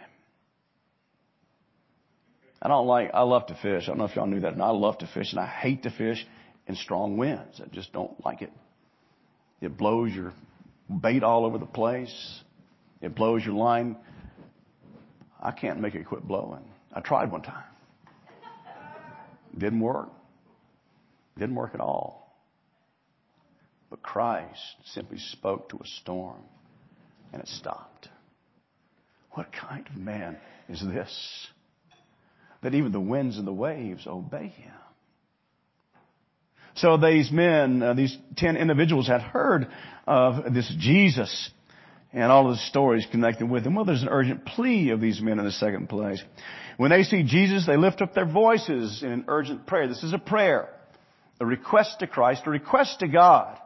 I 2.60 2.68
don't 2.68 2.86
like, 2.86 3.10
I 3.14 3.22
love 3.22 3.46
to 3.46 3.54
fish. 3.54 3.84
I 3.84 3.86
don't 3.86 3.98
know 3.98 4.04
if 4.04 4.16
y'all 4.16 4.26
knew 4.26 4.40
that. 4.40 4.52
And 4.52 4.62
I 4.62 4.70
love 4.70 4.98
to 4.98 5.06
fish 5.06 5.32
and 5.32 5.40
I 5.40 5.46
hate 5.46 5.84
to 5.84 5.90
fish 5.90 6.24
in 6.66 6.74
strong 6.74 7.16
winds. 7.16 7.60
I 7.60 7.68
just 7.72 7.92
don't 7.92 8.24
like 8.24 8.42
it. 8.42 8.52
It 9.60 9.76
blows 9.76 10.12
your 10.12 10.32
bait 10.88 11.22
all 11.22 11.44
over 11.44 11.58
the 11.58 11.66
place. 11.66 12.42
It 13.02 13.14
blows 13.14 13.44
your 13.44 13.54
line. 13.54 13.96
I 15.42 15.50
can't 15.50 15.80
make 15.80 15.94
it 15.94 16.06
quit 16.06 16.26
blowing. 16.26 16.64
I 16.92 17.00
tried 17.00 17.30
one 17.30 17.42
time. 17.42 17.64
Didn't 19.56 19.80
work. 19.80 20.08
Didn't 21.38 21.56
work 21.56 21.74
at 21.74 21.80
all. 21.80 22.34
But 23.90 24.02
Christ 24.02 24.76
simply 24.94 25.18
spoke 25.18 25.68
to 25.70 25.76
a 25.76 25.86
storm 26.00 26.42
and 27.32 27.42
it 27.42 27.48
stopped. 27.48 28.08
What 29.32 29.48
kind 29.52 29.86
of 29.86 29.96
man 29.96 30.38
is 30.68 30.80
this? 30.80 31.48
that 32.62 32.74
even 32.74 32.92
the 32.92 33.00
winds 33.00 33.36
and 33.36 33.46
the 33.46 33.52
waves 33.52 34.06
obey 34.06 34.48
him. 34.48 34.72
So 36.74 36.96
these 36.96 37.30
men, 37.30 37.82
uh, 37.82 37.92
these 37.92 38.16
ten 38.36 38.56
individuals 38.56 39.06
had 39.06 39.20
heard 39.20 39.66
of 40.06 40.54
this 40.54 40.72
Jesus 40.78 41.50
and 42.12 42.30
all 42.30 42.50
of 42.50 42.56
the 42.56 42.62
stories 42.62 43.06
connected 43.10 43.48
with 43.48 43.64
him. 43.64 43.74
Well, 43.74 43.84
there's 43.84 44.02
an 44.02 44.08
urgent 44.08 44.44
plea 44.44 44.90
of 44.90 45.00
these 45.00 45.20
men 45.20 45.38
in 45.38 45.44
the 45.44 45.52
second 45.52 45.88
place. 45.88 46.22
When 46.76 46.90
they 46.90 47.02
see 47.04 47.22
Jesus, 47.22 47.66
they 47.66 47.76
lift 47.76 48.02
up 48.02 48.14
their 48.14 48.26
voices 48.26 49.02
in 49.02 49.10
an 49.10 49.24
urgent 49.28 49.66
prayer. 49.66 49.88
This 49.88 50.02
is 50.02 50.12
a 50.12 50.18
prayer, 50.18 50.68
a 51.40 51.46
request 51.46 52.00
to 52.00 52.06
Christ, 52.06 52.42
a 52.46 52.50
request 52.50 53.00
to 53.00 53.08
God. 53.08 53.58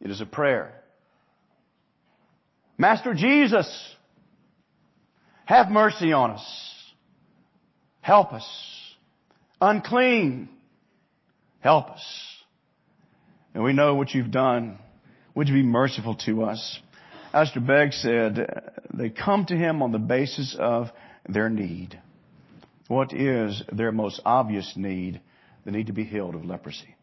It 0.00 0.10
is 0.10 0.20
a 0.20 0.26
prayer. 0.26 0.74
Master 2.78 3.14
Jesus, 3.14 3.68
have 5.44 5.68
mercy 5.68 6.12
on 6.12 6.32
us. 6.32 6.74
Help 8.00 8.32
us. 8.32 8.48
Unclean. 9.60 10.48
Help 11.60 11.90
us. 11.90 12.04
And 13.54 13.62
we 13.62 13.72
know 13.72 13.94
what 13.94 14.12
you've 14.12 14.30
done. 14.30 14.78
Would 15.34 15.48
you 15.48 15.54
be 15.54 15.62
merciful 15.62 16.16
to 16.26 16.44
us? 16.44 16.78
Pastor 17.32 17.60
Begg 17.60 17.94
said 17.94 18.72
they 18.92 19.08
come 19.08 19.46
to 19.46 19.56
him 19.56 19.82
on 19.82 19.90
the 19.90 19.98
basis 19.98 20.54
of 20.58 20.88
their 21.26 21.48
need. 21.48 21.98
What 22.88 23.14
is 23.14 23.62
their 23.72 23.90
most 23.90 24.20
obvious 24.26 24.74
need? 24.76 25.18
The 25.64 25.70
need 25.70 25.86
to 25.86 25.94
be 25.94 26.04
healed 26.04 26.34
of 26.34 26.44
leprosy. 26.44 26.94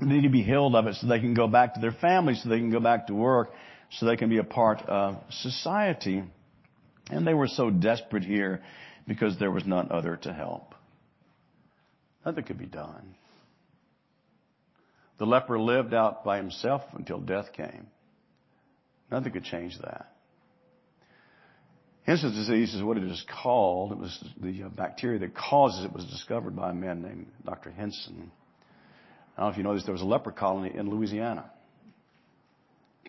They 0.00 0.06
need 0.06 0.24
to 0.24 0.28
be 0.28 0.42
healed 0.42 0.74
of 0.74 0.88
it 0.88 0.96
so 0.96 1.06
they 1.06 1.20
can 1.20 1.34
go 1.34 1.46
back 1.46 1.74
to 1.74 1.80
their 1.80 1.92
families, 1.92 2.42
so 2.42 2.48
they 2.48 2.58
can 2.58 2.72
go 2.72 2.80
back 2.80 3.06
to 3.06 3.14
work, 3.14 3.52
so 3.92 4.06
they 4.06 4.16
can 4.16 4.28
be 4.28 4.38
a 4.38 4.44
part 4.44 4.82
of 4.82 5.18
society. 5.30 6.24
And 7.08 7.24
they 7.24 7.34
were 7.34 7.46
so 7.46 7.70
desperate 7.70 8.24
here 8.24 8.60
because 9.06 9.38
there 9.38 9.52
was 9.52 9.64
none 9.66 9.92
other 9.92 10.16
to 10.22 10.32
help. 10.32 10.74
Nothing 12.24 12.42
could 12.42 12.58
be 12.58 12.66
done. 12.66 13.14
The 15.18 15.26
leper 15.26 15.60
lived 15.60 15.94
out 15.94 16.24
by 16.24 16.38
himself 16.38 16.82
until 16.92 17.20
death 17.20 17.52
came. 17.52 17.86
Nothing 19.10 19.32
could 19.32 19.44
change 19.44 19.78
that. 19.78 20.12
Hansen's 22.06 22.36
disease 22.36 22.72
is 22.74 22.82
what 22.82 22.96
it 22.96 23.02
is 23.02 23.24
called. 23.42 23.92
It 23.92 23.98
was 23.98 24.24
the 24.40 24.64
uh, 24.64 24.68
bacteria 24.68 25.18
that 25.20 25.34
causes 25.34 25.84
it 25.84 25.92
was 25.92 26.04
discovered 26.06 26.54
by 26.54 26.70
a 26.70 26.74
man 26.74 27.02
named 27.02 27.26
Dr. 27.44 27.70
Hansen. 27.70 28.30
I 29.36 29.40
don't 29.40 29.48
know 29.48 29.52
if 29.52 29.58
you 29.58 29.64
know 29.64 29.74
this, 29.74 29.84
there 29.84 29.92
was 29.92 30.02
a 30.02 30.06
leper 30.06 30.30
colony 30.30 30.72
in 30.74 30.88
Louisiana. 30.88 31.50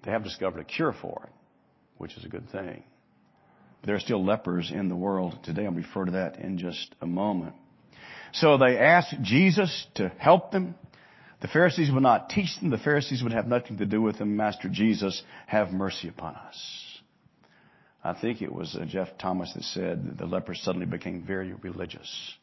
They 0.04 0.12
have 0.12 0.24
discovered 0.24 0.60
a 0.60 0.64
cure 0.64 0.96
for 1.00 1.24
it, 1.26 1.34
which 1.98 2.18
is 2.18 2.26
a 2.26 2.28
good 2.28 2.50
thing. 2.50 2.84
There 3.86 3.96
are 3.96 4.00
still 4.00 4.24
lepers 4.26 4.72
in 4.74 4.90
the 4.90 4.96
world 4.96 5.38
today. 5.44 5.66
I'll 5.66 5.72
refer 5.72 6.06
to 6.06 6.12
that 6.14 6.40
in 6.40 6.58
just 6.58 6.96
a 7.02 7.06
moment. 7.06 7.54
So 8.34 8.58
they 8.58 8.78
asked 8.78 9.16
Jesus 9.22 9.88
to 9.96 10.10
help 10.18 10.52
them. 10.52 10.76
The 11.42 11.48
Pharisees 11.48 11.92
would 11.92 12.04
not 12.04 12.30
teach 12.30 12.60
them. 12.60 12.72
The 12.72 12.78
Pharisees 12.78 13.22
would 13.22 13.34
have 13.34 13.48
nothing 13.48 13.78
to 13.78 13.86
do 13.86 14.02
with 14.02 14.18
them. 14.18 14.36
Master 14.36 14.70
Jesus, 14.70 15.22
have 15.46 15.70
mercy 15.70 16.08
upon 16.08 16.36
us. 16.36 16.84
I 18.04 18.14
think 18.20 18.42
it 18.42 18.52
was 18.52 18.76
uh, 18.76 18.86
Geoff 18.86 19.10
Thomas 19.20 19.52
that 19.54 19.64
said 19.64 20.08
that 20.08 20.18
the 20.18 20.26
lepers 20.26 20.62
suddenly 20.64 20.86
became 20.86 21.24
very 21.26 21.54
religious 21.54 22.36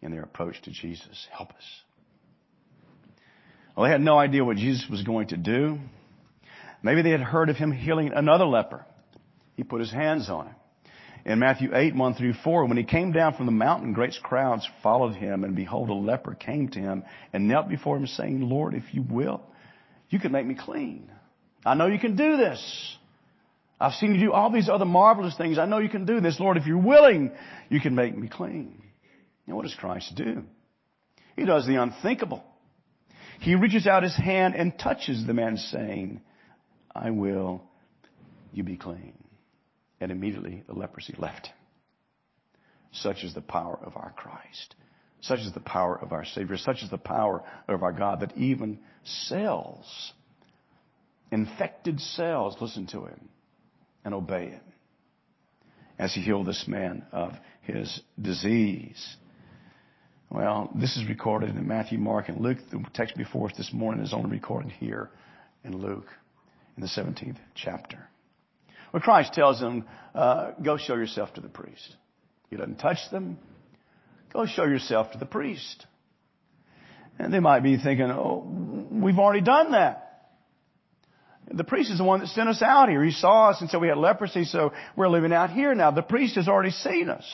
in 0.00 0.12
their 0.12 0.22
approach 0.22 0.60
to 0.62 0.70
Jesus. 0.70 1.26
Help 1.30 1.50
us. 1.50 1.64
Well, 3.76 3.84
they 3.84 3.90
had 3.90 4.00
no 4.00 4.18
idea 4.18 4.44
what 4.44 4.56
Jesus 4.56 4.86
was 4.90 5.02
going 5.02 5.28
to 5.28 5.36
do. 5.36 5.78
Maybe 6.82 7.02
they 7.02 7.10
had 7.10 7.20
heard 7.20 7.48
of 7.48 7.56
him 7.56 7.72
healing 7.72 8.12
another 8.14 8.44
leper. 8.44 8.84
He 9.56 9.64
put 9.64 9.80
his 9.80 9.90
hands 9.90 10.28
on 10.28 10.46
him. 10.48 10.54
In 11.24 11.38
Matthew 11.38 11.70
8, 11.72 11.94
1 11.94 12.14
through 12.14 12.34
4, 12.42 12.66
when 12.66 12.76
he 12.76 12.82
came 12.82 13.12
down 13.12 13.34
from 13.34 13.46
the 13.46 13.52
mountain, 13.52 13.92
great 13.92 14.14
crowds 14.22 14.68
followed 14.82 15.14
him, 15.14 15.44
and 15.44 15.54
behold, 15.54 15.88
a 15.88 15.94
leper 15.94 16.34
came 16.34 16.68
to 16.70 16.80
him 16.80 17.04
and 17.32 17.46
knelt 17.46 17.68
before 17.68 17.96
him, 17.96 18.08
saying, 18.08 18.40
Lord, 18.40 18.74
if 18.74 18.92
you 18.92 19.02
will, 19.08 19.40
you 20.08 20.18
can 20.18 20.32
make 20.32 20.46
me 20.46 20.56
clean. 20.56 21.10
I 21.64 21.74
know 21.74 21.86
you 21.86 22.00
can 22.00 22.16
do 22.16 22.36
this. 22.36 22.96
I've 23.80 23.92
seen 23.94 24.14
you 24.14 24.26
do 24.26 24.32
all 24.32 24.50
these 24.50 24.68
other 24.68 24.84
marvelous 24.84 25.36
things. 25.36 25.58
I 25.58 25.66
know 25.66 25.78
you 25.78 25.88
can 25.88 26.06
do 26.06 26.20
this. 26.20 26.40
Lord, 26.40 26.56
if 26.56 26.66
you're 26.66 26.78
willing, 26.78 27.30
you 27.68 27.80
can 27.80 27.94
make 27.94 28.16
me 28.16 28.28
clean. 28.28 28.82
And 29.46 29.56
what 29.56 29.62
does 29.62 29.74
Christ 29.74 30.14
do? 30.16 30.42
He 31.36 31.44
does 31.44 31.66
the 31.66 31.76
unthinkable. 31.76 32.42
He 33.40 33.54
reaches 33.54 33.86
out 33.86 34.02
his 34.02 34.16
hand 34.16 34.54
and 34.56 34.76
touches 34.76 35.24
the 35.24 35.34
man, 35.34 35.56
saying, 35.56 36.20
I 36.94 37.10
will, 37.10 37.62
you 38.52 38.64
be 38.64 38.76
clean 38.76 39.21
and 40.02 40.10
immediately 40.10 40.64
the 40.66 40.74
leprosy 40.74 41.14
left 41.16 41.46
him. 41.46 41.54
Such 42.90 43.22
is 43.22 43.34
the 43.34 43.40
power 43.40 43.78
of 43.82 43.96
our 43.96 44.12
Christ. 44.16 44.74
Such 45.20 45.38
is 45.38 45.52
the 45.52 45.60
power 45.60 45.96
of 45.96 46.12
our 46.12 46.24
Savior. 46.24 46.56
Such 46.56 46.82
is 46.82 46.90
the 46.90 46.98
power 46.98 47.42
of 47.68 47.82
our 47.82 47.92
God 47.92 48.20
that 48.20 48.36
even 48.36 48.80
cells, 49.04 50.12
infected 51.30 52.00
cells, 52.00 52.56
listen 52.60 52.86
to 52.88 53.04
Him 53.06 53.28
and 54.04 54.12
obey 54.12 54.50
Him 54.50 54.60
as 55.98 56.12
He 56.12 56.20
healed 56.20 56.46
this 56.46 56.64
man 56.66 57.06
of 57.12 57.32
his 57.62 58.00
disease. 58.20 59.16
Well, 60.28 60.70
this 60.74 60.96
is 60.96 61.08
recorded 61.08 61.50
in 61.50 61.68
Matthew, 61.68 61.98
Mark, 61.98 62.28
and 62.28 62.40
Luke. 62.40 62.58
The 62.70 62.84
text 62.92 63.16
before 63.16 63.48
us 63.48 63.56
this 63.56 63.72
morning 63.72 64.04
is 64.04 64.12
only 64.12 64.30
recorded 64.30 64.72
here 64.72 65.10
in 65.62 65.76
Luke 65.76 66.08
in 66.76 66.82
the 66.82 66.88
17th 66.88 67.36
chapter. 67.54 68.08
Where 68.92 69.00
Christ 69.00 69.32
tells 69.32 69.58
them, 69.58 69.84
uh, 70.14 70.52
go 70.62 70.76
show 70.76 70.94
yourself 70.94 71.34
to 71.34 71.40
the 71.40 71.48
priest. 71.48 71.96
He 72.50 72.56
doesn't 72.56 72.76
touch 72.76 72.98
them. 73.10 73.38
Go 74.32 74.46
show 74.46 74.64
yourself 74.64 75.12
to 75.12 75.18
the 75.18 75.26
priest. 75.26 75.86
And 77.18 77.32
they 77.32 77.40
might 77.40 77.62
be 77.62 77.76
thinking, 77.78 78.10
oh, 78.10 78.46
we've 78.90 79.18
already 79.18 79.40
done 79.40 79.72
that. 79.72 80.08
The 81.50 81.64
priest 81.64 81.90
is 81.90 81.98
the 81.98 82.04
one 82.04 82.20
that 82.20 82.28
sent 82.28 82.48
us 82.48 82.62
out 82.62 82.88
here. 82.88 83.02
He 83.02 83.10
saw 83.10 83.50
us 83.50 83.60
and 83.60 83.68
said 83.68 83.80
we 83.80 83.88
had 83.88 83.98
leprosy, 83.98 84.44
so 84.44 84.72
we're 84.94 85.08
living 85.08 85.32
out 85.32 85.50
here 85.50 85.74
now. 85.74 85.90
The 85.90 86.02
priest 86.02 86.36
has 86.36 86.46
already 86.46 86.70
seen 86.70 87.08
us. 87.08 87.26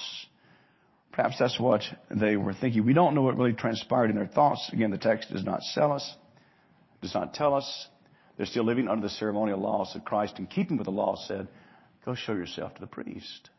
Perhaps 1.13 1.39
that's 1.39 1.59
what 1.59 1.83
they 2.11 2.37
were 2.37 2.55
thinking. 2.55 2.87
We 2.87 2.95
don't 2.95 3.15
know 3.15 3.23
what 3.23 3.37
really 3.37 3.53
transpired 3.53 4.11
in 4.11 4.17
their 4.17 4.27
thoughts. 4.27 4.71
Again, 4.73 4.91
the 4.91 4.99
text 4.99 5.33
does 5.33 5.45
not 5.45 5.63
sell 5.63 5.93
us, 5.93 6.15
does 7.03 7.15
not 7.15 7.35
tell 7.35 7.55
us. 7.55 7.89
They're 8.39 8.47
still 8.47 8.65
living 8.65 8.89
under 8.89 9.07
the 9.09 9.13
ceremonial 9.15 9.61
laws 9.61 9.95
of 9.97 10.05
Christ, 10.05 10.39
in 10.39 10.47
keeping 10.47 10.79
with 10.79 10.87
the 10.87 10.93
law, 10.93 11.17
said, 11.27 11.49
Go 12.05 12.15
show 12.15 12.33
yourself 12.33 12.73
to 12.77 12.81
the 12.81 12.87
priest. 12.87 13.51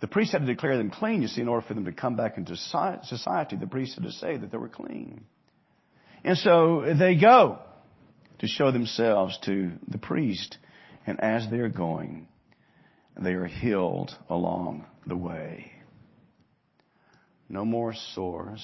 The 0.00 0.08
priest 0.08 0.32
had 0.32 0.40
to 0.40 0.46
declare 0.46 0.76
them 0.76 0.90
clean, 0.90 1.22
you 1.22 1.28
see, 1.28 1.40
in 1.40 1.48
order 1.48 1.66
for 1.66 1.72
them 1.72 1.86
to 1.86 1.92
come 1.92 2.16
back 2.16 2.36
into 2.36 2.56
society. 2.56 3.56
The 3.56 3.66
priest 3.68 3.94
had 3.94 4.04
to 4.04 4.12
say 4.12 4.36
that 4.36 4.50
they 4.50 4.58
were 4.58 4.68
clean. 4.68 5.24
And 6.24 6.36
so 6.36 6.94
they 6.98 7.14
go 7.14 7.60
to 8.40 8.46
show 8.48 8.72
themselves 8.72 9.38
to 9.46 9.72
the 9.88 9.98
priest. 9.98 10.58
And 11.06 11.20
as 11.20 11.48
they're 11.48 11.68
going, 11.68 12.26
they 13.18 13.34
are 13.34 13.46
healed 13.46 14.10
along 14.28 14.84
the 15.06 15.16
way. 15.16 15.70
No 17.48 17.64
more 17.64 17.94
sores. 18.14 18.62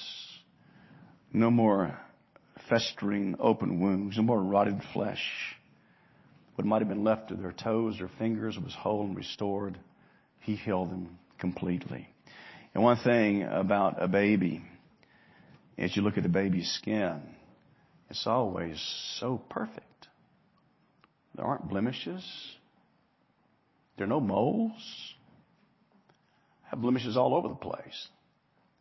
No 1.31 1.49
more 1.49 1.97
festering 2.69 3.35
open 3.39 3.79
wounds. 3.79 4.17
No 4.17 4.23
more 4.23 4.41
rotted 4.41 4.81
flesh. 4.93 5.23
What 6.55 6.65
might 6.65 6.81
have 6.81 6.89
been 6.89 7.03
left 7.03 7.31
of 7.31 7.41
their 7.41 7.51
toes 7.51 7.99
or 7.99 8.09
fingers 8.19 8.57
was 8.57 8.73
whole 8.73 9.05
and 9.05 9.15
restored. 9.15 9.79
He 10.41 10.55
healed 10.55 10.91
them 10.91 11.17
completely. 11.39 12.07
And 12.73 12.83
one 12.83 12.97
thing 12.97 13.43
about 13.43 14.01
a 14.01 14.07
baby, 14.07 14.61
as 15.77 15.95
you 15.95 16.01
look 16.01 16.17
at 16.17 16.23
the 16.23 16.29
baby's 16.29 16.71
skin, 16.71 17.21
it's 18.09 18.27
always 18.27 18.79
so 19.19 19.41
perfect. 19.49 20.07
There 21.35 21.45
aren't 21.45 21.67
blemishes. 21.67 22.23
There 23.97 24.05
are 24.05 24.09
no 24.09 24.19
moles. 24.19 25.13
have 26.69 26.81
blemishes 26.81 27.17
all 27.17 27.35
over 27.35 27.47
the 27.47 27.55
place. 27.55 28.07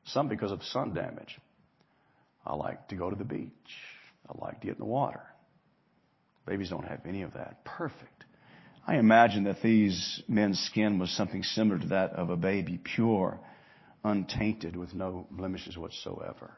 Some 0.04 0.28
because 0.28 0.52
of 0.52 0.62
sun 0.62 0.94
damage. 0.94 1.38
I 2.44 2.54
like 2.54 2.88
to 2.88 2.96
go 2.96 3.10
to 3.10 3.16
the 3.16 3.24
beach. 3.24 3.50
I 4.28 4.44
like 4.44 4.60
to 4.60 4.66
get 4.66 4.76
in 4.76 4.80
the 4.80 4.84
water. 4.84 5.22
Babies 6.46 6.70
don't 6.70 6.86
have 6.86 7.00
any 7.06 7.22
of 7.22 7.34
that. 7.34 7.64
Perfect. 7.64 8.24
I 8.86 8.96
imagine 8.96 9.44
that 9.44 9.62
these 9.62 10.22
men's 10.26 10.58
skin 10.58 10.98
was 10.98 11.10
something 11.10 11.42
similar 11.42 11.78
to 11.78 11.88
that 11.88 12.12
of 12.14 12.30
a 12.30 12.36
baby, 12.36 12.80
pure, 12.82 13.38
untainted, 14.02 14.74
with 14.74 14.92
no 14.92 15.26
blemishes 15.30 15.78
whatsoever. 15.78 16.52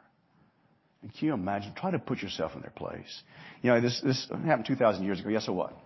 And 1.03 1.12
can 1.12 1.29
you 1.29 1.35
imagine? 1.35 1.75
Try 1.75 1.90
to 1.90 1.99
put 1.99 2.23
yourself 2.23 2.53
in 2.55 2.62
their 2.62 2.70
place. 2.70 3.23
You 3.61 3.73
know, 3.73 3.81
this, 3.83 4.01
this 4.03 4.27
happened 4.47 4.66
2,000 4.66 5.05
years 5.05 5.20
ago. 5.20 5.29
Yes, 5.29 5.47
or 5.49 5.55
what? 5.55 5.79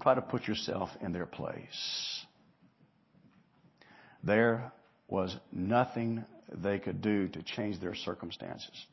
Try 0.00 0.14
to 0.14 0.22
put 0.22 0.46
yourself 0.46 0.88
in 1.00 1.12
their 1.12 1.26
place. 1.26 2.24
There 4.22 4.72
was 5.08 5.36
nothing 5.50 6.24
they 6.52 6.78
could 6.78 7.02
do 7.02 7.28
to 7.28 7.42
change 7.42 7.80
their 7.80 7.94
circumstances. 7.94 8.86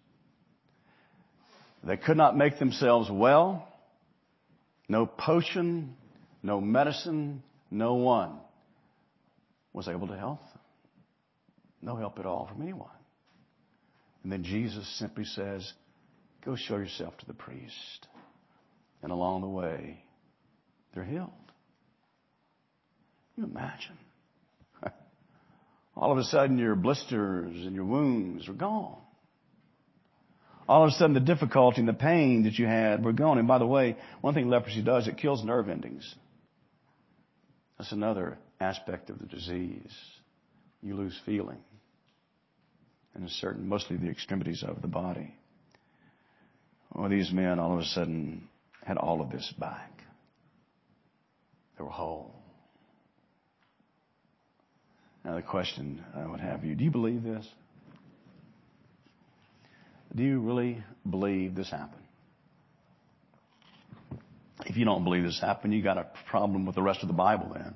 They 1.84 1.98
could 1.98 2.18
not 2.18 2.38
make 2.38 2.60
themselves 2.60 3.10
well. 3.12 3.68
No 4.88 5.06
potion, 5.06 5.96
no 6.44 6.62
medicine, 6.62 7.44
no 7.70 7.96
one 7.96 8.38
was 9.74 9.88
able 9.88 10.08
to 10.08 10.18
help 10.18 10.40
them. 10.40 10.60
No 11.82 11.96
help 11.96 12.20
at 12.20 12.26
all 12.26 12.48
from 12.48 12.62
anyone. 12.62 12.90
And 14.24 14.32
then 14.32 14.44
Jesus 14.44 14.88
simply 15.00 15.26
says, 15.26 15.72
Go 16.46 16.56
show 16.56 16.78
yourself 16.78 17.18
to 17.18 17.26
the 17.26 17.34
priest. 17.34 18.08
And 19.02 19.12
along 19.12 19.42
the 19.42 19.48
way, 19.48 20.04
they're 20.94 21.04
healed. 21.04 21.32
You 23.36 23.46
imagine? 23.46 23.98
All 25.96 26.12
of 26.12 26.18
a 26.18 26.24
sudden, 26.24 26.58
your 26.58 26.76
blisters 26.76 27.66
and 27.66 27.76
your 27.76 27.86
wounds 27.86 28.48
are 28.48 28.54
gone. 28.54 28.98
All 30.68 30.84
of 30.84 30.90
a 30.90 30.92
sudden, 30.94 31.14
the 31.14 31.20
difficulty 31.20 31.80
and 31.80 31.90
the 31.90 31.94
pain 31.94 32.44
that 32.44 32.58
you 32.58 32.66
had 32.66 33.04
were 33.04 33.14
gone. 33.14 33.38
And 33.38 33.48
by 33.48 33.58
the 33.58 33.68
way, 33.68 33.98
one 34.22 34.34
thing 34.34 34.50
leprosy 34.50 34.82
does, 34.82 35.08
it 35.08 35.18
kills 35.18 35.44
nerve 35.44 35.68
endings. 35.68 36.16
That's 37.78 37.92
another 37.92 38.38
aspect 38.60 39.10
of 39.10 39.20
the 39.20 39.26
disease. 39.26 39.92
You 40.82 40.96
lose 40.96 41.20
feeling. 41.26 41.58
And 43.14 43.30
certain, 43.30 43.68
mostly 43.68 43.98
the 43.98 44.10
extremities 44.10 44.64
of 44.66 44.82
the 44.82 44.88
body. 44.88 45.36
Well, 46.94 47.10
these 47.10 47.32
men 47.32 47.60
all 47.60 47.74
of 47.74 47.80
a 47.80 47.86
sudden 47.86 48.48
had 48.86 48.98
all 48.98 49.22
of 49.22 49.30
this 49.30 49.54
back. 49.60 49.92
They 51.78 51.84
were 51.84 51.90
whole. 51.90 52.41
Now 55.24 55.36
the 55.36 55.42
question 55.42 56.04
I 56.16 56.26
would 56.26 56.40
have 56.40 56.64
you, 56.64 56.76
do 56.76 56.84
you 56.84 56.92
believe 56.92 57.24
this? 57.24 57.48
Do 60.16 60.24
you 60.24 60.40
really 60.40 60.84
believe 61.10 61.56
this 61.56 61.70
happened? 61.70 62.04
If 64.66 64.78
you 64.78 64.86
don't 64.86 65.04
believe 65.04 65.24
this 65.24 65.40
happened, 65.40 65.74
you 65.74 65.82
got 65.82 65.98
a 65.98 66.08
problem 66.30 66.66
with 66.66 66.76
the 66.76 66.82
rest 66.82 67.00
of 67.02 67.08
the 67.08 67.14
Bible 67.14 67.52
then. 67.54 67.74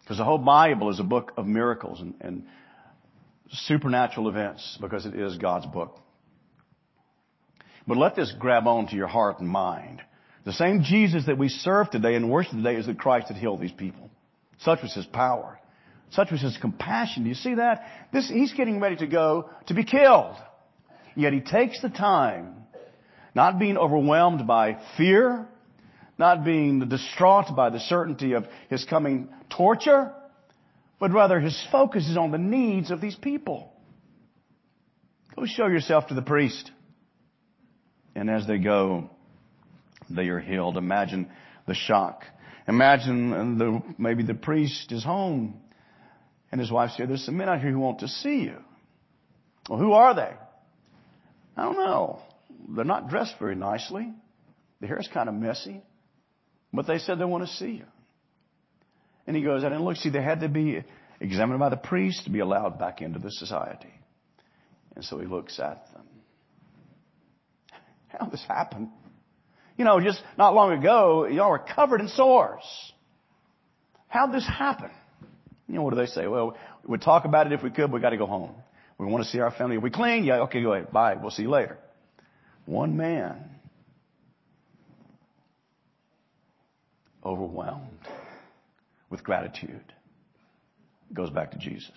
Because 0.00 0.18
the 0.18 0.24
whole 0.24 0.38
Bible 0.38 0.90
is 0.90 0.98
a 0.98 1.04
book 1.04 1.32
of 1.36 1.46
miracles 1.46 2.00
and, 2.00 2.14
and 2.20 2.46
supernatural 3.52 4.28
events 4.28 4.78
because 4.80 5.06
it 5.06 5.14
is 5.14 5.36
God's 5.38 5.66
book. 5.66 5.98
But 7.86 7.96
let 7.96 8.16
this 8.16 8.32
grab 8.38 8.66
onto 8.66 8.96
your 8.96 9.06
heart 9.06 9.40
and 9.40 9.48
mind. 9.48 10.02
The 10.44 10.52
same 10.52 10.82
Jesus 10.82 11.26
that 11.26 11.38
we 11.38 11.48
serve 11.48 11.90
today 11.90 12.14
and 12.14 12.30
worship 12.30 12.52
today 12.52 12.76
is 12.76 12.86
the 12.86 12.94
Christ 12.94 13.28
that 13.28 13.36
healed 13.36 13.60
these 13.60 13.72
people. 13.72 14.10
Such 14.58 14.82
was 14.82 14.94
his 14.94 15.06
power. 15.06 15.59
Such 16.10 16.32
was 16.32 16.40
his 16.40 16.56
compassion. 16.58 17.22
Do 17.22 17.28
you 17.28 17.34
see 17.34 17.54
that? 17.54 17.84
This, 18.12 18.28
he's 18.28 18.52
getting 18.52 18.80
ready 18.80 18.96
to 18.96 19.06
go 19.06 19.50
to 19.66 19.74
be 19.74 19.84
killed. 19.84 20.36
Yet 21.14 21.32
he 21.32 21.40
takes 21.40 21.80
the 21.80 21.88
time, 21.88 22.54
not 23.34 23.58
being 23.58 23.76
overwhelmed 23.76 24.46
by 24.46 24.78
fear, 24.96 25.46
not 26.18 26.44
being 26.44 26.80
distraught 26.88 27.54
by 27.54 27.70
the 27.70 27.80
certainty 27.80 28.32
of 28.32 28.46
his 28.68 28.84
coming 28.84 29.28
torture, 29.48 30.12
but 30.98 31.12
rather 31.12 31.38
his 31.38 31.58
focus 31.70 32.08
is 32.08 32.16
on 32.16 32.32
the 32.32 32.38
needs 32.38 32.90
of 32.90 33.00
these 33.00 33.16
people. 33.16 33.72
Go 35.36 35.46
show 35.46 35.68
yourself 35.68 36.08
to 36.08 36.14
the 36.14 36.22
priest. 36.22 36.70
And 38.16 38.28
as 38.28 38.46
they 38.46 38.58
go, 38.58 39.10
they 40.10 40.28
are 40.28 40.40
healed. 40.40 40.76
Imagine 40.76 41.30
the 41.66 41.74
shock. 41.74 42.24
Imagine 42.66 43.58
the, 43.58 43.82
maybe 43.96 44.24
the 44.24 44.34
priest 44.34 44.90
is 44.90 45.04
home 45.04 45.60
and 46.52 46.60
his 46.60 46.70
wife 46.70 46.90
said, 46.96 47.08
there's 47.08 47.24
some 47.24 47.36
men 47.36 47.48
out 47.48 47.60
here 47.60 47.70
who 47.70 47.78
want 47.78 48.00
to 48.00 48.08
see 48.08 48.40
you. 48.42 48.56
Well, 49.68 49.78
who 49.78 49.92
are 49.92 50.14
they? 50.14 50.32
I 51.56 51.64
don't 51.64 51.76
know. 51.76 52.20
They're 52.68 52.84
not 52.84 53.08
dressed 53.08 53.34
very 53.38 53.54
nicely. 53.54 54.12
The 54.80 54.86
hair's 54.86 55.08
kind 55.12 55.28
of 55.28 55.34
messy. 55.34 55.82
But 56.72 56.86
they 56.86 56.98
said 56.98 57.18
they 57.18 57.24
want 57.24 57.46
to 57.46 57.52
see 57.54 57.72
you. 57.72 57.84
And 59.26 59.36
he 59.36 59.42
goes 59.42 59.62
out 59.62 59.72
and 59.72 59.84
looks. 59.84 60.02
See, 60.02 60.10
they 60.10 60.22
had 60.22 60.40
to 60.40 60.48
be 60.48 60.82
examined 61.20 61.60
by 61.60 61.68
the 61.68 61.76
priest 61.76 62.24
to 62.24 62.30
be 62.30 62.40
allowed 62.40 62.78
back 62.78 63.02
into 63.02 63.18
the 63.18 63.30
society. 63.30 63.92
And 64.96 65.04
so 65.04 65.18
he 65.18 65.26
looks 65.26 65.58
at 65.60 65.86
them. 65.92 66.06
How 68.08 68.26
this 68.26 68.44
happen? 68.48 68.90
You 69.76 69.84
know, 69.84 70.00
just 70.00 70.20
not 70.36 70.54
long 70.54 70.72
ago, 70.72 71.26
y'all 71.26 71.50
were 71.50 71.58
covered 71.58 72.00
in 72.00 72.08
sores. 72.08 72.64
How'd 74.08 74.32
this 74.32 74.46
happen? 74.46 74.90
You 75.70 75.76
know, 75.76 75.82
what 75.82 75.94
do 75.94 76.00
they 76.00 76.06
say? 76.06 76.26
Well, 76.26 76.56
we'd 76.84 77.00
talk 77.00 77.24
about 77.24 77.46
it 77.46 77.52
if 77.52 77.62
we 77.62 77.70
could, 77.70 77.92
we 77.92 78.00
got 78.00 78.10
to 78.10 78.16
go 78.16 78.26
home. 78.26 78.54
We 78.98 79.06
want 79.06 79.24
to 79.24 79.30
see 79.30 79.38
our 79.38 79.52
family. 79.52 79.76
Are 79.76 79.80
we 79.80 79.90
clean? 79.90 80.24
Yeah, 80.24 80.40
okay, 80.40 80.60
go 80.62 80.72
ahead. 80.72 80.90
Bye. 80.90 81.14
We'll 81.14 81.30
see 81.30 81.42
you 81.42 81.50
later. 81.50 81.78
One 82.66 82.96
man 82.96 83.36
overwhelmed 87.24 88.00
with 89.10 89.22
gratitude 89.22 89.92
goes 91.14 91.30
back 91.30 91.52
to 91.52 91.58
Jesus. 91.58 91.92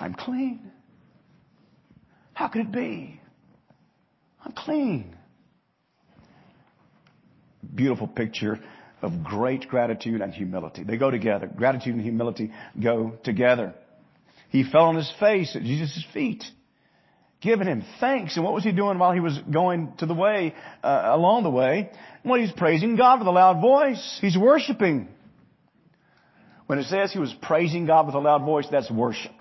I'm 0.00 0.14
clean. 0.14 0.72
How 2.32 2.48
could 2.48 2.62
it 2.62 2.72
be? 2.72 3.20
I'm 4.42 4.52
clean. 4.52 5.16
Beautiful 7.74 8.08
picture 8.08 8.58
of 9.02 9.24
great 9.24 9.68
gratitude 9.68 10.20
and 10.20 10.32
humility. 10.32 10.84
They 10.84 10.96
go 10.96 11.10
together. 11.10 11.46
Gratitude 11.46 11.94
and 11.94 12.02
humility 12.02 12.52
go 12.80 13.18
together. 13.24 13.74
He 14.48 14.62
fell 14.62 14.84
on 14.84 14.96
his 14.96 15.12
face 15.18 15.56
at 15.56 15.62
Jesus' 15.62 16.04
feet, 16.12 16.44
giving 17.40 17.66
him 17.66 17.84
thanks. 18.00 18.36
And 18.36 18.44
what 18.44 18.54
was 18.54 18.64
he 18.64 18.72
doing 18.72 18.98
while 18.98 19.12
he 19.12 19.20
was 19.20 19.38
going 19.50 19.94
to 19.98 20.06
the 20.06 20.14
way, 20.14 20.54
uh, 20.82 21.02
along 21.06 21.42
the 21.42 21.50
way? 21.50 21.90
Well, 22.24 22.40
he's 22.40 22.52
praising 22.52 22.96
God 22.96 23.18
with 23.18 23.28
a 23.28 23.32
loud 23.32 23.60
voice. 23.60 24.18
He's 24.20 24.36
worshiping. 24.38 25.08
When 26.66 26.78
it 26.78 26.84
says 26.84 27.12
he 27.12 27.18
was 27.18 27.34
praising 27.42 27.86
God 27.86 28.06
with 28.06 28.14
a 28.14 28.20
loud 28.20 28.44
voice, 28.44 28.66
that's 28.70 28.90
worship. 28.90 29.32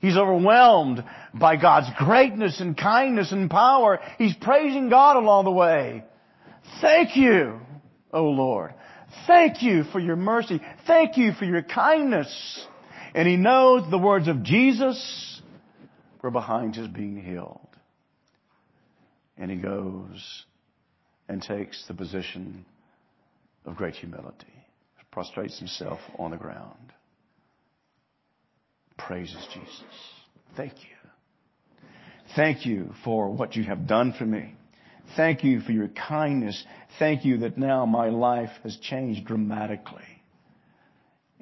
He's 0.00 0.16
overwhelmed 0.16 1.04
by 1.32 1.56
God's 1.56 1.88
greatness 1.98 2.60
and 2.60 2.76
kindness 2.76 3.32
and 3.32 3.50
power. 3.50 4.00
He's 4.18 4.34
praising 4.34 4.88
God 4.88 5.16
along 5.16 5.44
the 5.44 5.52
way. 5.52 6.04
Thank 6.80 7.16
you, 7.16 7.60
O 8.12 8.24
Lord. 8.24 8.74
Thank 9.26 9.62
you 9.62 9.84
for 9.84 10.00
your 10.00 10.16
mercy. 10.16 10.60
Thank 10.86 11.16
you 11.16 11.32
for 11.32 11.44
your 11.44 11.62
kindness. 11.62 12.66
And 13.14 13.26
he 13.26 13.36
knows 13.36 13.90
the 13.90 13.98
words 13.98 14.28
of 14.28 14.42
Jesus 14.42 15.40
were 16.22 16.30
behind 16.30 16.76
his 16.76 16.88
being 16.88 17.22
healed. 17.22 17.60
And 19.38 19.50
he 19.50 19.56
goes 19.56 20.44
and 21.28 21.42
takes 21.42 21.86
the 21.88 21.94
position 21.94 22.64
of 23.64 23.76
great 23.76 23.94
humility, 23.94 24.46
prostrates 25.10 25.58
himself 25.58 25.98
on 26.18 26.30
the 26.30 26.36
ground, 26.36 26.92
praises 28.98 29.46
Jesus. 29.52 29.82
Thank 30.56 30.74
you. 30.74 31.88
Thank 32.34 32.66
you 32.66 32.92
for 33.04 33.30
what 33.30 33.56
you 33.56 33.64
have 33.64 33.86
done 33.86 34.12
for 34.12 34.24
me. 34.24 34.54
Thank 35.14 35.44
you 35.44 35.60
for 35.60 35.72
your 35.72 35.88
kindness. 35.88 36.64
Thank 36.98 37.24
you 37.24 37.38
that 37.38 37.56
now 37.56 37.86
my 37.86 38.08
life 38.08 38.50
has 38.62 38.76
changed 38.78 39.26
dramatically. 39.26 40.02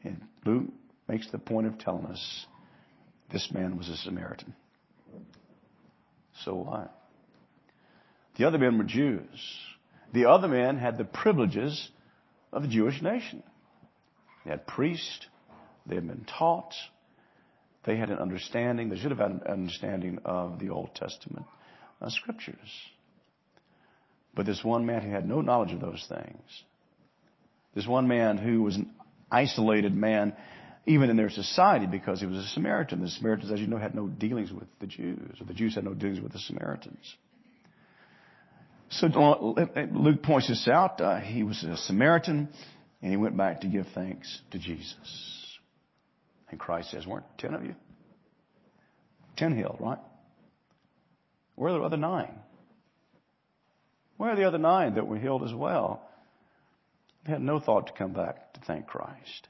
And 0.02 0.20
Luke 0.44 0.70
makes 1.08 1.30
the 1.30 1.38
point 1.38 1.66
of 1.66 1.78
telling 1.78 2.06
us 2.06 2.46
this 3.32 3.50
man 3.52 3.76
was 3.76 3.88
a 3.88 3.96
Samaritan. 3.96 4.54
So 6.44 6.54
what? 6.54 6.94
The 8.36 8.46
other 8.46 8.58
men 8.58 8.78
were 8.78 8.84
Jews. 8.84 9.58
The 10.12 10.26
other 10.28 10.48
men 10.48 10.78
had 10.78 10.98
the 10.98 11.04
privileges 11.04 11.90
of 12.52 12.62
the 12.62 12.68
Jewish 12.68 13.00
nation. 13.00 13.42
They 14.44 14.50
had 14.50 14.66
priests. 14.66 15.26
They 15.86 15.96
had 15.96 16.06
been 16.06 16.26
taught. 16.38 16.74
They 17.84 17.96
had 17.96 18.10
an 18.10 18.18
understanding. 18.18 18.88
They 18.88 18.98
should 18.98 19.10
have 19.10 19.20
had 19.20 19.30
an 19.30 19.42
understanding 19.48 20.18
of 20.24 20.58
the 20.58 20.70
Old 20.70 20.94
Testament 20.94 21.46
uh, 22.00 22.10
scriptures. 22.10 22.56
But 24.34 24.46
this 24.46 24.64
one 24.64 24.84
man 24.86 25.02
who 25.02 25.10
had 25.10 25.28
no 25.28 25.40
knowledge 25.40 25.72
of 25.72 25.80
those 25.80 26.04
things, 26.08 26.42
this 27.74 27.86
one 27.86 28.08
man 28.08 28.36
who 28.36 28.62
was 28.62 28.76
an 28.76 28.90
isolated 29.30 29.94
man, 29.94 30.34
even 30.86 31.10
in 31.10 31.16
their 31.16 31.30
society, 31.30 31.86
because 31.86 32.20
he 32.20 32.26
was 32.26 32.38
a 32.38 32.48
Samaritan. 32.48 33.00
The 33.00 33.08
Samaritans, 33.08 33.52
as 33.52 33.60
you 33.60 33.66
know, 33.66 33.78
had 33.78 33.94
no 33.94 34.06
dealings 34.06 34.52
with 34.52 34.68
the 34.80 34.86
Jews, 34.86 35.40
or 35.40 35.46
the 35.46 35.54
Jews 35.54 35.74
had 35.74 35.84
no 35.84 35.94
dealings 35.94 36.20
with 36.20 36.32
the 36.32 36.38
Samaritans. 36.40 37.14
So 38.90 39.06
Luke 39.92 40.22
points 40.22 40.48
this 40.48 40.68
out. 40.68 41.00
Uh, 41.00 41.18
he 41.18 41.42
was 41.42 41.64
a 41.64 41.76
Samaritan, 41.76 42.48
and 43.02 43.10
he 43.10 43.16
went 43.16 43.36
back 43.36 43.62
to 43.62 43.66
give 43.66 43.86
thanks 43.94 44.40
to 44.50 44.58
Jesus. 44.58 45.58
And 46.50 46.60
Christ 46.60 46.90
says, 46.90 47.06
weren't 47.06 47.24
ten 47.38 47.54
of 47.54 47.64
you? 47.64 47.74
Ten 49.36 49.56
healed, 49.56 49.78
right? 49.80 49.98
Where 51.56 51.72
are 51.72 51.78
the 51.78 51.84
other 51.84 51.96
nine? 51.96 52.34
Where 54.16 54.30
are 54.30 54.36
the 54.36 54.44
other 54.44 54.58
nine 54.58 54.94
that 54.94 55.06
were 55.06 55.18
healed 55.18 55.42
as 55.42 55.52
well? 55.52 56.02
They 57.26 57.32
had 57.32 57.42
no 57.42 57.58
thought 57.58 57.88
to 57.88 57.92
come 57.92 58.12
back 58.12 58.52
to 58.54 58.60
thank 58.60 58.86
Christ. 58.86 59.48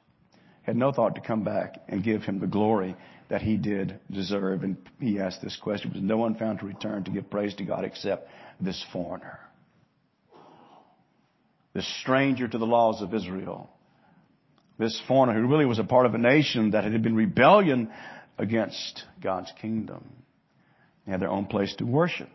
Had 0.62 0.76
no 0.76 0.92
thought 0.92 1.16
to 1.16 1.20
come 1.20 1.44
back 1.44 1.82
and 1.88 2.02
give 2.02 2.22
him 2.22 2.40
the 2.40 2.46
glory 2.46 2.96
that 3.28 3.42
he 3.42 3.56
did 3.56 4.00
deserve. 4.10 4.62
And 4.62 4.76
he 4.98 5.20
asked 5.20 5.42
this 5.42 5.58
question, 5.62 5.92
was 5.92 6.02
no 6.02 6.16
one 6.16 6.36
found 6.36 6.60
to 6.60 6.66
return 6.66 7.04
to 7.04 7.10
give 7.10 7.30
praise 7.30 7.54
to 7.56 7.64
God 7.64 7.84
except 7.84 8.28
this 8.60 8.82
foreigner? 8.92 9.40
This 11.74 11.86
stranger 12.00 12.46
to 12.48 12.58
the 12.58 12.66
laws 12.66 13.02
of 13.02 13.12
Israel. 13.12 13.68
This 14.78 15.00
foreigner 15.06 15.38
who 15.38 15.48
really 15.48 15.66
was 15.66 15.78
a 15.78 15.84
part 15.84 16.06
of 16.06 16.14
a 16.14 16.18
nation 16.18 16.70
that 16.70 16.84
had 16.84 17.02
been 17.02 17.16
rebellion 17.16 17.90
against 18.38 19.04
God's 19.22 19.52
kingdom. 19.60 20.04
They 21.04 21.12
had 21.12 21.20
their 21.20 21.30
own 21.30 21.46
place 21.46 21.74
to 21.76 21.84
worship 21.84 22.30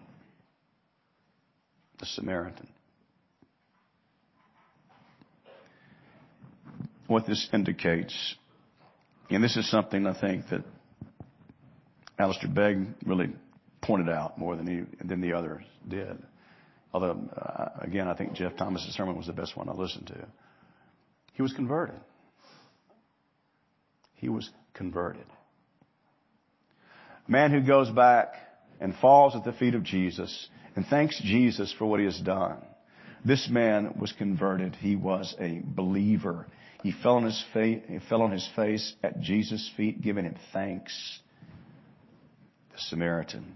the 1.99 2.05
Samaritan. 2.05 2.67
What 7.07 7.25
this 7.25 7.47
indicates, 7.53 8.35
and 9.29 9.43
this 9.43 9.57
is 9.57 9.69
something 9.69 10.05
I 10.05 10.19
think 10.19 10.49
that 10.49 10.63
Alistair 12.17 12.49
Begg 12.49 12.87
really 13.05 13.31
pointed 13.81 14.09
out 14.09 14.37
more 14.37 14.55
than 14.55 14.67
he, 14.67 15.05
than 15.05 15.21
the 15.21 15.33
others 15.33 15.63
did. 15.87 16.17
Although, 16.93 17.19
uh, 17.35 17.69
again, 17.81 18.07
I 18.07 18.15
think 18.15 18.33
Geoff 18.33 18.55
Thomas's 18.57 18.93
sermon 18.95 19.15
was 19.15 19.27
the 19.27 19.33
best 19.33 19.55
one 19.55 19.69
I 19.69 19.73
listened 19.73 20.07
to. 20.07 20.27
He 21.33 21.41
was 21.41 21.53
converted. 21.53 21.99
He 24.15 24.27
was 24.29 24.49
converted. 24.73 25.25
A 27.27 27.31
man 27.31 27.51
who 27.51 27.61
goes 27.61 27.89
back 27.89 28.33
and 28.79 28.93
falls 28.95 29.35
at 29.35 29.43
the 29.43 29.53
feet 29.53 29.75
of 29.75 29.83
Jesus 29.83 30.49
and 30.79 30.87
thanks 30.87 31.19
Jesus 31.21 31.75
for 31.77 31.85
what 31.87 31.99
he 31.99 32.05
has 32.05 32.21
done. 32.21 32.55
This 33.25 33.49
man 33.49 33.97
was 33.99 34.13
converted. 34.13 34.75
He 34.75 34.95
was 34.95 35.35
a 35.37 35.61
believer. 35.61 36.47
He 36.83 36.93
fell 36.93 37.15
on 37.15 37.25
his 37.25 37.43
face, 37.53 37.81
fell 38.07 38.21
on 38.21 38.31
his 38.31 38.47
face 38.55 38.93
at 39.03 39.19
Jesus' 39.19 39.69
feet, 39.75 40.01
giving 40.01 40.23
him 40.23 40.37
thanks. 40.53 41.19
The 42.71 42.77
Samaritan. 42.77 43.55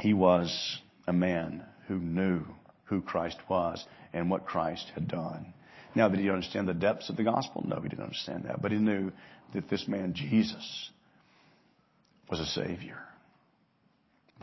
He 0.00 0.14
was 0.14 0.78
a 1.06 1.12
man 1.12 1.66
who 1.86 1.98
knew 1.98 2.40
who 2.84 3.02
Christ 3.02 3.36
was 3.50 3.84
and 4.14 4.30
what 4.30 4.46
Christ 4.46 4.90
had 4.94 5.06
done. 5.06 5.52
Now, 5.94 6.08
did 6.08 6.20
he 6.20 6.30
understand 6.30 6.66
the 6.66 6.72
depths 6.72 7.10
of 7.10 7.18
the 7.18 7.24
gospel? 7.24 7.62
No, 7.68 7.78
he 7.82 7.90
didn't 7.90 8.04
understand 8.04 8.44
that. 8.44 8.62
But 8.62 8.72
he 8.72 8.78
knew 8.78 9.12
that 9.52 9.68
this 9.68 9.86
man, 9.86 10.14
Jesus, 10.14 10.88
was 12.30 12.40
a 12.40 12.46
Savior 12.46 13.02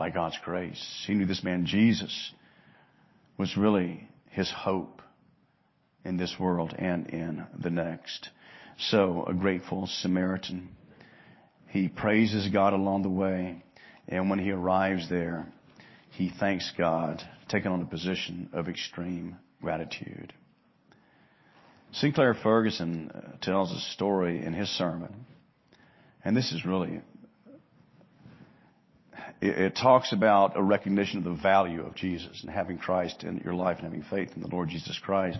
by 0.00 0.08
God's 0.08 0.38
grace. 0.42 1.04
He 1.06 1.12
knew 1.12 1.26
this 1.26 1.44
man, 1.44 1.66
Jesus, 1.66 2.32
was 3.36 3.54
really 3.54 4.08
his 4.30 4.50
hope 4.50 5.02
in 6.06 6.16
this 6.16 6.34
world 6.40 6.74
and 6.76 7.06
in 7.08 7.44
the 7.62 7.68
next. 7.68 8.30
So, 8.78 9.26
a 9.28 9.34
grateful 9.34 9.86
Samaritan. 9.86 10.70
He 11.68 11.88
praises 11.88 12.48
God 12.48 12.72
along 12.72 13.02
the 13.02 13.10
way, 13.10 13.62
and 14.08 14.30
when 14.30 14.38
he 14.38 14.50
arrives 14.50 15.10
there, 15.10 15.46
he 16.12 16.32
thanks 16.40 16.72
God, 16.78 17.22
taking 17.50 17.70
on 17.70 17.82
a 17.82 17.86
position 17.86 18.48
of 18.54 18.70
extreme 18.70 19.36
gratitude. 19.60 20.32
Sinclair 21.92 22.32
Ferguson 22.32 23.10
uh, 23.10 23.36
tells 23.42 23.70
a 23.70 23.80
story 23.92 24.42
in 24.42 24.54
his 24.54 24.70
sermon, 24.70 25.26
and 26.24 26.34
this 26.34 26.52
is 26.52 26.64
really 26.64 27.02
it, 29.40 29.76
talks 29.76 30.12
about 30.12 30.56
a 30.56 30.62
recognition 30.62 31.18
of 31.18 31.24
the 31.24 31.42
value 31.42 31.84
of 31.84 31.94
Jesus 31.94 32.42
and 32.42 32.50
having 32.50 32.78
Christ 32.78 33.24
in 33.24 33.38
your 33.38 33.54
life 33.54 33.78
and 33.78 33.84
having 33.84 34.02
faith 34.02 34.30
in 34.36 34.42
the 34.42 34.48
Lord 34.48 34.68
Jesus 34.68 34.98
Christ. 34.98 35.38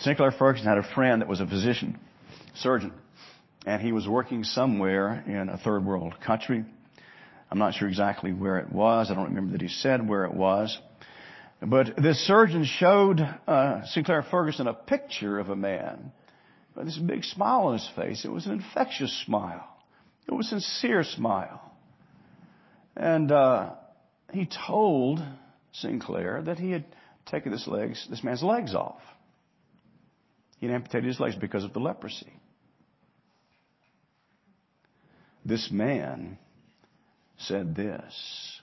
Sinclair 0.00 0.32
Ferguson 0.32 0.66
had 0.66 0.78
a 0.78 0.94
friend 0.94 1.20
that 1.20 1.28
was 1.28 1.40
a 1.40 1.46
physician, 1.46 1.98
surgeon, 2.54 2.92
and 3.66 3.82
he 3.82 3.92
was 3.92 4.08
working 4.08 4.44
somewhere 4.44 5.22
in 5.26 5.50
a 5.50 5.58
third 5.58 5.84
world 5.84 6.14
country. 6.24 6.64
I'm 7.50 7.58
not 7.58 7.74
sure 7.74 7.88
exactly 7.88 8.32
where 8.32 8.58
it 8.58 8.72
was. 8.72 9.10
I 9.10 9.14
don't 9.14 9.28
remember 9.28 9.52
that 9.52 9.60
he 9.60 9.68
said 9.68 10.08
where 10.08 10.24
it 10.24 10.32
was. 10.32 10.78
But 11.60 11.96
this 11.96 12.26
surgeon 12.26 12.64
showed 12.64 13.20
uh, 13.20 13.84
Sinclair 13.86 14.22
Ferguson 14.22 14.66
a 14.66 14.72
picture 14.72 15.38
of 15.38 15.50
a 15.50 15.56
man 15.56 16.12
with 16.74 16.86
this 16.86 16.96
big 16.96 17.24
smile 17.24 17.66
on 17.66 17.72
his 17.74 17.90
face. 17.94 18.24
It 18.24 18.30
was 18.30 18.46
an 18.46 18.52
infectious 18.52 19.12
smile. 19.26 19.66
It 20.26 20.32
was 20.32 20.46
a 20.46 20.60
sincere 20.60 21.04
smile. 21.04 21.69
And 23.00 23.32
uh, 23.32 23.70
he 24.30 24.46
told 24.66 25.24
Sinclair 25.72 26.42
that 26.42 26.58
he 26.58 26.70
had 26.70 26.84
taken 27.24 27.50
this 27.50 27.66
legs, 27.66 28.06
this 28.10 28.22
man's 28.22 28.42
legs 28.42 28.74
off. 28.74 29.00
He 30.58 30.66
had 30.66 30.74
amputated 30.74 31.08
his 31.08 31.18
legs 31.18 31.34
because 31.34 31.64
of 31.64 31.72
the 31.72 31.80
leprosy. 31.80 32.30
This 35.46 35.70
man 35.72 36.36
said 37.38 37.74
this 37.74 38.60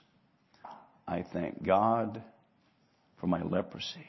I 1.08 1.24
thank 1.32 1.66
God 1.66 2.22
for 3.20 3.26
my 3.26 3.42
leprosy. 3.42 4.06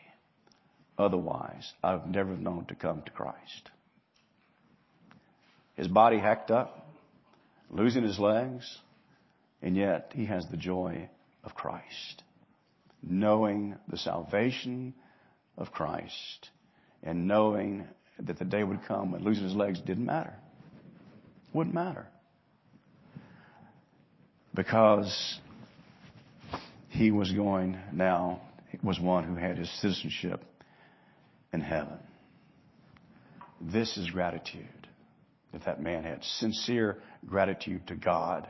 Otherwise, 0.96 1.74
I 1.84 1.96
would 1.96 2.12
never 2.12 2.32
have 2.32 2.39
known 2.39 2.65
to 2.65 2.76
come 2.76 3.02
to 3.02 3.12
Christ. 3.12 3.72
His 5.76 5.88
body 5.88 6.20
hacked 6.20 6.52
up, 6.52 6.88
losing 7.72 8.04
his 8.04 8.20
legs, 8.20 8.78
and 9.62 9.76
yet 9.76 10.12
he 10.15 10.26
has 10.26 10.45
the 10.48 10.58
joy 10.58 11.10
of 11.43 11.56
Christ. 11.56 12.24
Knowing 13.02 13.76
the 13.88 13.98
salvation 13.98 14.93
of 15.58 15.72
Christ 15.72 16.50
and 17.04 17.28
knowing 17.28 17.88
that 18.19 18.39
the 18.39 18.45
day 18.45 18.63
would 18.63 18.84
come 18.88 19.12
when 19.12 19.24
losing 19.24 19.45
his 19.45 19.56
legs 19.56 19.80
didn't 19.80 20.06
matter. 20.06 20.34
Wouldn't 21.54 21.74
matter. 21.74 22.08
Because 24.54 25.39
he 26.89 27.12
was 27.12 27.32
going 27.32 27.78
now, 27.93 28.41
was 28.84 29.00
one 29.00 29.24
who 29.24 29.36
had 29.36 29.58
his 29.58 29.69
citizenship 29.82 30.43
in 31.54 31.62
heaven. 31.62 32.00
This 33.62 33.98
is 33.98 34.10
gratitude 34.10 34.88
that 35.52 35.65
that 35.65 35.82
man 35.82 36.04
had. 36.04 36.24
Sincere 36.24 36.98
gratitude 37.26 37.88
to 37.88 37.95
God 37.95 38.48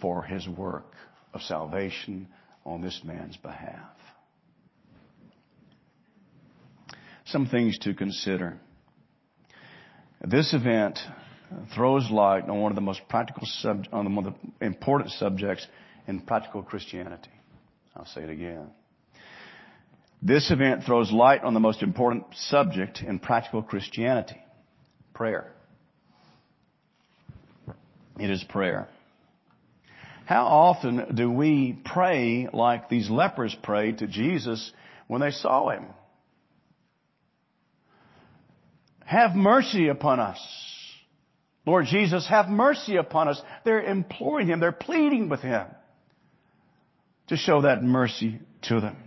for 0.00 0.22
his 0.22 0.48
work 0.48 0.92
of 1.34 1.40
salvation 1.42 2.28
on 2.64 2.80
this 2.80 3.00
man's 3.04 3.36
behalf. 3.36 3.90
Some 7.26 7.46
things 7.46 7.78
to 7.80 7.94
consider. 7.94 8.58
This 10.22 10.52
event 10.52 10.98
throws 11.74 12.10
light 12.10 12.48
on 12.48 12.60
one 12.60 12.72
of 12.72 12.76
the 12.76 12.82
most 12.82 13.00
practical 13.08 13.42
sub, 13.44 13.86
on 13.92 14.14
one 14.14 14.26
of 14.26 14.34
the 14.34 14.66
important 14.66 15.10
subjects 15.12 15.66
in 16.06 16.20
practical 16.20 16.62
Christianity. 16.62 17.30
I'll 17.96 18.06
say 18.06 18.22
it 18.22 18.30
again. 18.30 18.70
This 20.22 20.50
event 20.50 20.84
throws 20.84 21.10
light 21.10 21.42
on 21.44 21.54
the 21.54 21.60
most 21.60 21.82
important 21.82 22.24
subject 22.34 23.00
in 23.00 23.18
practical 23.18 23.62
Christianity. 23.62 24.40
Prayer. 25.14 25.52
It 28.18 28.30
is 28.30 28.44
prayer. 28.44 28.88
How 30.30 30.44
often 30.46 31.16
do 31.16 31.28
we 31.28 31.76
pray 31.84 32.46
like 32.52 32.88
these 32.88 33.10
lepers 33.10 33.52
prayed 33.64 33.98
to 33.98 34.06
Jesus 34.06 34.70
when 35.08 35.20
they 35.20 35.32
saw 35.32 35.70
him? 35.70 35.86
Have 39.04 39.34
mercy 39.34 39.88
upon 39.88 40.20
us. 40.20 40.38
Lord 41.66 41.86
Jesus, 41.86 42.28
have 42.28 42.48
mercy 42.48 42.94
upon 42.94 43.26
us. 43.26 43.42
They're 43.64 43.82
imploring 43.82 44.46
Him. 44.46 44.60
They're 44.60 44.70
pleading 44.70 45.30
with 45.30 45.40
Him 45.40 45.66
to 47.26 47.36
show 47.36 47.62
that 47.62 47.82
mercy 47.82 48.38
to 48.68 48.80
them. 48.80 48.98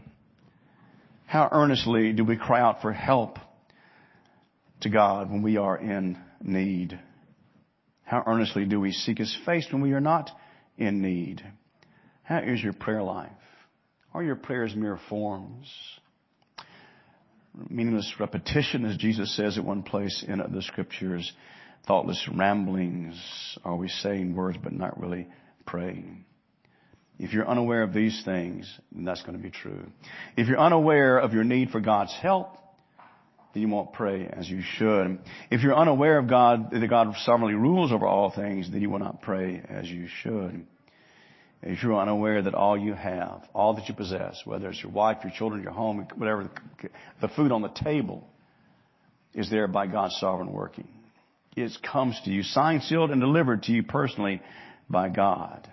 How 1.25 1.47
earnestly 1.53 2.11
do 2.11 2.25
we 2.25 2.35
cry 2.35 2.59
out 2.59 2.81
for 2.81 2.91
help 2.91 3.39
to 4.81 4.89
God 4.89 5.31
when 5.31 5.41
we 5.41 5.55
are 5.55 5.77
in 5.77 6.17
need? 6.41 6.99
How 8.03 8.23
earnestly 8.27 8.65
do 8.65 8.81
we 8.81 8.91
seek 8.91 9.19
His 9.19 9.33
face 9.45 9.67
when 9.71 9.81
we 9.81 9.93
are 9.93 10.01
not 10.01 10.29
in 10.77 11.01
need? 11.01 11.43
How 12.23 12.39
is 12.39 12.61
your 12.61 12.73
prayer 12.73 13.03
life? 13.03 13.31
Are 14.13 14.23
your 14.23 14.35
prayers 14.35 14.75
mere 14.75 14.99
forms? 15.09 15.67
meaningless 17.69 18.13
repetition, 18.19 18.85
as 18.85 18.97
Jesus 18.97 19.35
says 19.35 19.57
at 19.57 19.63
one 19.63 19.83
place 19.83 20.23
in 20.27 20.41
the 20.51 20.61
scriptures, 20.61 21.31
thoughtless 21.87 22.27
ramblings. 22.33 23.15
Are 23.63 23.75
we 23.75 23.89
saying 23.89 24.35
words 24.35 24.57
but 24.61 24.73
not 24.73 24.99
really 24.99 25.27
praying? 25.65 26.25
If 27.19 27.31
you're 27.31 27.47
unaware 27.47 27.83
of 27.83 27.93
these 27.93 28.21
things, 28.25 28.71
that's 28.91 29.21
going 29.21 29.37
to 29.37 29.43
be 29.43 29.51
true. 29.51 29.85
If 30.35 30.47
you're 30.47 30.59
unaware 30.59 31.19
of 31.19 31.33
your 31.33 31.43
need 31.43 31.69
for 31.69 31.79
God's 31.79 32.13
help, 32.21 32.57
then 33.53 33.61
you 33.61 33.69
won't 33.69 33.93
pray 33.93 34.27
as 34.27 34.49
you 34.49 34.61
should. 34.61 35.19
If 35.51 35.61
you're 35.61 35.75
unaware 35.75 36.17
of 36.17 36.27
God, 36.27 36.71
that 36.71 36.87
God 36.87 37.13
sovereignly 37.23 37.53
rules 37.53 37.91
over 37.91 38.07
all 38.07 38.31
things, 38.31 38.71
then 38.71 38.81
you 38.81 38.89
will 38.89 38.99
not 38.99 39.21
pray 39.21 39.61
as 39.69 39.87
you 39.87 40.07
should 40.21 40.65
if 41.65 41.81
you're 41.81 41.97
unaware 41.97 42.41
that 42.41 42.53
all 42.53 42.77
you 42.77 42.93
have, 42.93 43.41
all 43.53 43.73
that 43.75 43.87
you 43.87 43.95
possess, 43.95 44.41
whether 44.45 44.69
it's 44.69 44.83
your 44.83 44.91
wife, 44.91 45.19
your 45.23 45.31
children, 45.31 45.63
your 45.63 45.71
home, 45.71 46.05
whatever, 46.17 46.49
the 47.21 47.27
food 47.29 47.51
on 47.51 47.61
the 47.61 47.69
table 47.69 48.27
is 49.33 49.49
there 49.49 49.67
by 49.67 49.87
God's 49.87 50.15
sovereign 50.19 50.51
working. 50.51 50.87
It 51.55 51.71
comes 51.81 52.19
to 52.25 52.31
you, 52.31 52.43
signed, 52.43 52.83
sealed, 52.83 53.11
and 53.11 53.21
delivered 53.21 53.63
to 53.63 53.71
you 53.71 53.83
personally 53.83 54.41
by 54.89 55.07
God. 55.07 55.69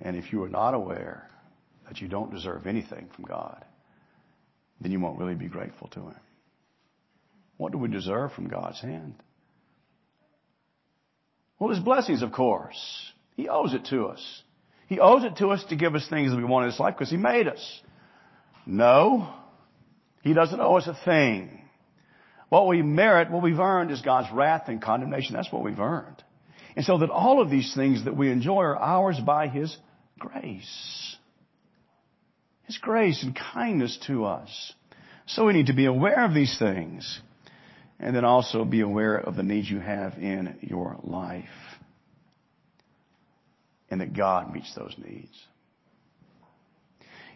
And 0.00 0.16
if 0.16 0.32
you 0.32 0.42
are 0.44 0.48
not 0.48 0.72
aware 0.72 1.28
that 1.86 2.00
you 2.00 2.08
don't 2.08 2.32
deserve 2.32 2.66
anything 2.66 3.08
from 3.14 3.26
God, 3.26 3.65
then 4.80 4.92
you 4.92 5.00
won't 5.00 5.18
really 5.18 5.34
be 5.34 5.48
grateful 5.48 5.88
to 5.88 6.00
Him. 6.00 6.20
What 7.56 7.72
do 7.72 7.78
we 7.78 7.88
deserve 7.88 8.32
from 8.32 8.48
God's 8.48 8.80
hand? 8.80 9.14
Well, 11.58 11.70
His 11.70 11.78
blessings, 11.82 12.22
of 12.22 12.32
course. 12.32 13.12
He 13.34 13.48
owes 13.48 13.74
it 13.74 13.86
to 13.86 14.06
us. 14.06 14.42
He 14.88 15.00
owes 15.00 15.24
it 15.24 15.36
to 15.38 15.48
us 15.48 15.64
to 15.70 15.76
give 15.76 15.94
us 15.94 16.06
things 16.08 16.30
that 16.30 16.36
we 16.36 16.44
want 16.44 16.64
in 16.64 16.70
this 16.70 16.80
life 16.80 16.94
because 16.94 17.10
He 17.10 17.16
made 17.16 17.48
us. 17.48 17.80
No, 18.66 19.32
He 20.22 20.34
doesn't 20.34 20.60
owe 20.60 20.76
us 20.76 20.86
a 20.86 20.98
thing. 21.04 21.62
What 22.48 22.68
we 22.68 22.82
merit, 22.82 23.30
what 23.30 23.42
we've 23.42 23.58
earned 23.58 23.90
is 23.90 24.00
God's 24.02 24.32
wrath 24.32 24.68
and 24.68 24.80
condemnation. 24.80 25.34
That's 25.34 25.52
what 25.52 25.64
we've 25.64 25.80
earned. 25.80 26.22
And 26.76 26.84
so 26.84 26.98
that 26.98 27.10
all 27.10 27.40
of 27.40 27.50
these 27.50 27.74
things 27.74 28.04
that 28.04 28.16
we 28.16 28.30
enjoy 28.30 28.60
are 28.60 28.76
ours 28.76 29.18
by 29.18 29.48
His 29.48 29.76
grace. 30.18 31.15
His 32.66 32.78
grace 32.78 33.22
and 33.22 33.34
kindness 33.34 33.98
to 34.06 34.24
us. 34.24 34.72
So 35.26 35.46
we 35.46 35.52
need 35.52 35.66
to 35.66 35.74
be 35.74 35.86
aware 35.86 36.24
of 36.24 36.34
these 36.34 36.58
things 36.58 37.20
and 37.98 38.14
then 38.14 38.24
also 38.24 38.64
be 38.64 38.80
aware 38.80 39.16
of 39.16 39.36
the 39.36 39.42
needs 39.42 39.70
you 39.70 39.80
have 39.80 40.14
in 40.14 40.56
your 40.60 40.96
life 41.02 41.44
and 43.90 44.00
that 44.00 44.14
God 44.14 44.52
meets 44.52 44.74
those 44.74 44.94
needs. 44.98 45.32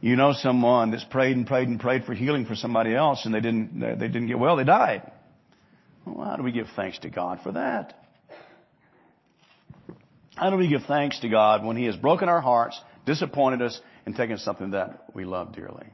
You 0.01 0.17
know 0.17 0.33
someone 0.33 0.91
that's 0.91 1.05
prayed 1.05 1.37
and 1.37 1.47
prayed 1.47 1.69
and 1.69 1.79
prayed 1.79 2.05
for 2.05 2.15
healing 2.15 2.47
for 2.47 2.55
somebody 2.55 2.95
else 2.95 3.25
and 3.25 3.35
they 3.35 3.41
didn't, 3.41 3.79
they 3.81 4.09
didn't 4.09 4.29
get 4.29 4.39
well, 4.39 4.57
they 4.57 4.65
died. 4.65 5.11
Well, 6.07 6.27
how 6.27 6.37
do 6.37 6.43
we 6.43 6.53
give 6.53 6.69
thanks 6.75 6.99
to 7.01 7.11
God 7.11 7.41
for 7.43 7.53
that? 7.53 7.95
How 10.35 10.51
do 10.51 10.57
we 10.57 10.69
give 10.69 10.83
thanks 10.85 11.21
to 11.21 11.29
God 11.29 11.65
when 11.65 11.77
He 11.77 11.85
has 11.85 11.97
broken 11.97 12.29
our 12.29 12.41
hearts, 12.41 12.81
disappointed 13.05 13.61
us, 13.61 13.79
and 14.07 14.17
taking 14.17 14.37
something 14.37 14.71
that 14.71 15.05
we 15.15 15.25
love 15.25 15.55
dearly? 15.55 15.87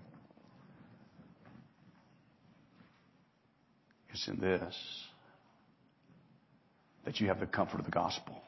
It's 4.10 4.28
in 4.28 4.38
this 4.38 4.74
that 7.04 7.20
you 7.20 7.28
have 7.28 7.38
the 7.38 7.46
comfort 7.46 7.78
of 7.78 7.84
the 7.84 7.90
gospel 7.92 8.42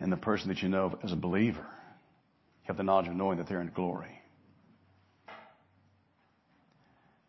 and 0.00 0.10
the 0.10 0.16
person 0.16 0.48
that 0.48 0.62
you 0.62 0.68
know 0.68 0.98
as 1.02 1.12
a 1.12 1.16
believer. 1.16 1.58
You 1.58 2.68
have 2.68 2.76
the 2.76 2.82
knowledge 2.82 3.08
of 3.08 3.14
knowing 3.14 3.38
that 3.38 3.48
they're 3.48 3.60
in 3.60 3.70
glory. 3.74 4.20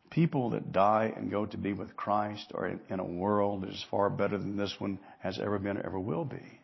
People 0.09 0.51
that 0.51 0.71
die 0.71 1.13
and 1.15 1.29
go 1.29 1.45
to 1.45 1.57
be 1.57 1.73
with 1.73 1.95
Christ 1.97 2.51
are 2.53 2.79
in 2.89 2.99
a 2.99 3.05
world 3.05 3.63
that 3.63 3.69
is 3.69 3.85
far 3.91 4.09
better 4.09 4.37
than 4.37 4.55
this 4.55 4.73
one 4.79 4.99
has 5.19 5.39
ever 5.39 5.59
been 5.59 5.77
or 5.77 5.85
ever 5.85 5.99
will 5.99 6.23
be. 6.23 6.59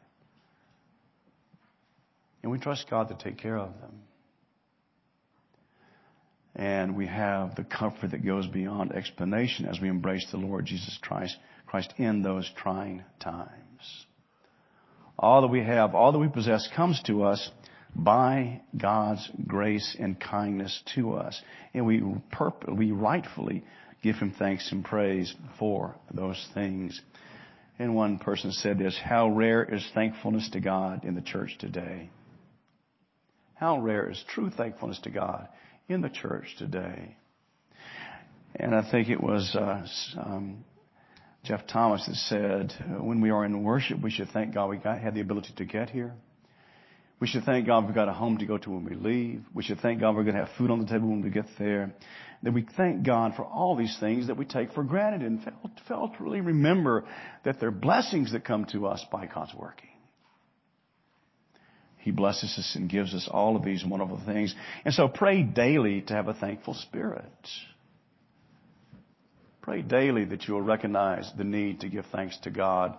And 2.44 2.52
we 2.52 2.60
trust 2.60 2.90
God 2.90 3.10
to 3.10 3.16
take 3.16 3.38
care 3.38 3.58
of 3.58 3.72
them. 3.80 4.02
And 6.56 6.98
we 6.98 7.08
have 7.08 7.56
the 7.56 7.64
comfort 7.64 8.12
that 8.12 8.26
goes 8.26 8.48
beyond 8.48 8.92
explanation 8.92 9.66
as 9.66 9.80
we 9.80 9.88
embrace 9.88 10.26
the 10.32 10.38
Lord 10.38 10.66
Jesus 10.66 10.98
Christ, 11.02 11.38
Christ 11.66 11.94
in 11.98 12.24
those 12.24 12.50
trying 12.58 13.04
times. 13.20 14.06
All 15.18 15.42
that 15.42 15.48
we 15.48 15.64
have, 15.64 15.96
all 15.96 16.12
that 16.12 16.20
we 16.20 16.28
possess 16.28 16.68
comes 16.76 17.02
to 17.08 17.24
us 17.24 17.50
by 17.96 18.62
God's 18.78 19.30
grace 19.48 19.96
and 20.00 20.20
kindness 20.20 20.82
to 20.96 21.14
us. 21.14 21.40
And 21.74 21.86
we, 21.86 22.02
perp- 22.34 22.76
we 22.76 22.92
rightfully 22.92 23.64
give 24.02 24.16
Him 24.16 24.34
thanks 24.38 24.72
and 24.72 24.84
praise 24.84 25.34
for 25.60 25.96
those 26.14 26.44
things. 26.54 27.00
And 27.80 27.96
one 27.96 28.20
person 28.20 28.52
said 28.52 28.78
this, 28.78 29.00
how 29.04 29.30
rare 29.30 29.64
is 29.64 29.86
thankfulness 29.94 30.50
to 30.52 30.60
God 30.60 31.06
in 31.06 31.16
the 31.16 31.22
church 31.22 31.58
today? 31.60 32.10
How 33.62 33.80
rare 33.80 34.10
is 34.10 34.20
true 34.28 34.50
thankfulness 34.50 35.00
to 35.04 35.12
God 35.12 35.48
in 35.88 36.02
the 36.02 36.10
church 36.10 36.56
today? 36.58 37.16
And 38.56 38.74
I 38.74 38.90
think 38.90 39.08
it 39.08 39.22
was 39.22 39.56
uh, 39.56 39.86
um, 40.20 40.66
Geoff 41.44 41.68
Thomas 41.68 42.04
that 42.08 42.16
said, 42.16 42.74
when 43.00 43.22
we 43.22 43.30
are 43.30 43.46
in 43.46 43.62
worship, 43.62 44.02
we 44.02 44.10
should 44.10 44.30
thank 44.30 44.56
God 44.56 44.72
we 44.72 44.78
got, 44.78 44.98
had 45.00 45.14
the 45.14 45.22
ability 45.22 45.54
to 45.58 45.66
get 45.66 45.92
here. 45.92 46.12
We 47.20 47.28
should 47.28 47.44
thank 47.44 47.68
God 47.68 47.86
we've 47.86 47.94
got 47.94 48.10
a 48.10 48.14
home 48.14 48.40
to 48.40 48.48
go 48.48 48.58
to 48.58 48.72
when 48.72 48.84
we 48.84 48.96
leave. 48.96 49.44
We 49.54 49.62
should 49.62 49.80
thank 49.80 50.00
God 50.00 50.16
we're 50.16 50.24
going 50.24 50.38
to 50.38 50.46
have 50.46 50.58
food 50.58 50.72
on 50.72 50.80
the 50.80 50.88
table 50.88 51.10
when 51.10 51.22
we 51.22 51.30
get 51.30 51.46
there. 51.60 51.94
That 52.42 52.56
we 52.56 52.66
thank 52.76 53.06
God 53.06 53.36
for 53.36 53.46
all 53.46 53.76
these 53.76 53.96
things 54.00 54.26
that 54.26 54.38
we 54.38 54.46
take 54.46 54.74
for 54.74 54.84
granted 54.84 55.22
and 55.22 55.40
to 55.44 56.12
really 56.20 56.42
remember 56.42 57.04
that 57.46 57.60
they're 57.60 57.70
blessings 57.70 58.32
that 58.32 58.44
come 58.44 58.66
to 58.72 58.88
us 58.88 59.06
by 59.12 59.28
God's 59.28 59.54
working. 59.54 59.90
He 62.02 62.12
blesses 62.12 62.56
us 62.58 62.76
and 62.76 62.90
gives 62.90 63.14
us 63.14 63.30
all 63.32 63.56
of 63.56 63.64
these 63.64 63.86
wonderful 63.86 64.20
things. 64.26 64.56
And 64.84 64.94
so 64.94 65.08
pray 65.08 65.44
daily 65.44 66.02
to 66.02 66.14
have 66.14 66.28
a 66.28 66.34
thankful 66.34 66.74
spirit. 66.74 67.32
Pray 69.62 69.84
daily 69.84 70.26
that 70.26 70.48
you 70.48 70.56
will 70.56 70.64
recognize 70.64 71.32
the 71.38 71.44
need 71.44 71.82
to 71.82 71.90
give 71.90 72.06
thanks 72.12 72.38
to 72.40 72.50
God 72.50 72.98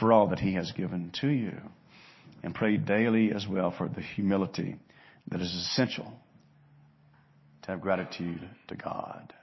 for 0.00 0.10
all 0.10 0.28
that 0.28 0.38
He 0.38 0.54
has 0.54 0.72
given 0.72 1.12
to 1.20 1.28
you. 1.28 1.52
And 2.42 2.54
pray 2.54 2.78
daily 2.78 3.32
as 3.32 3.46
well 3.46 3.74
for 3.76 3.88
the 3.88 4.00
humility 4.00 4.76
that 5.30 5.42
is 5.42 5.52
essential 5.52 6.10
to 7.62 7.72
have 7.72 7.82
gratitude 7.82 8.48
to 8.68 8.76
God. 8.76 9.34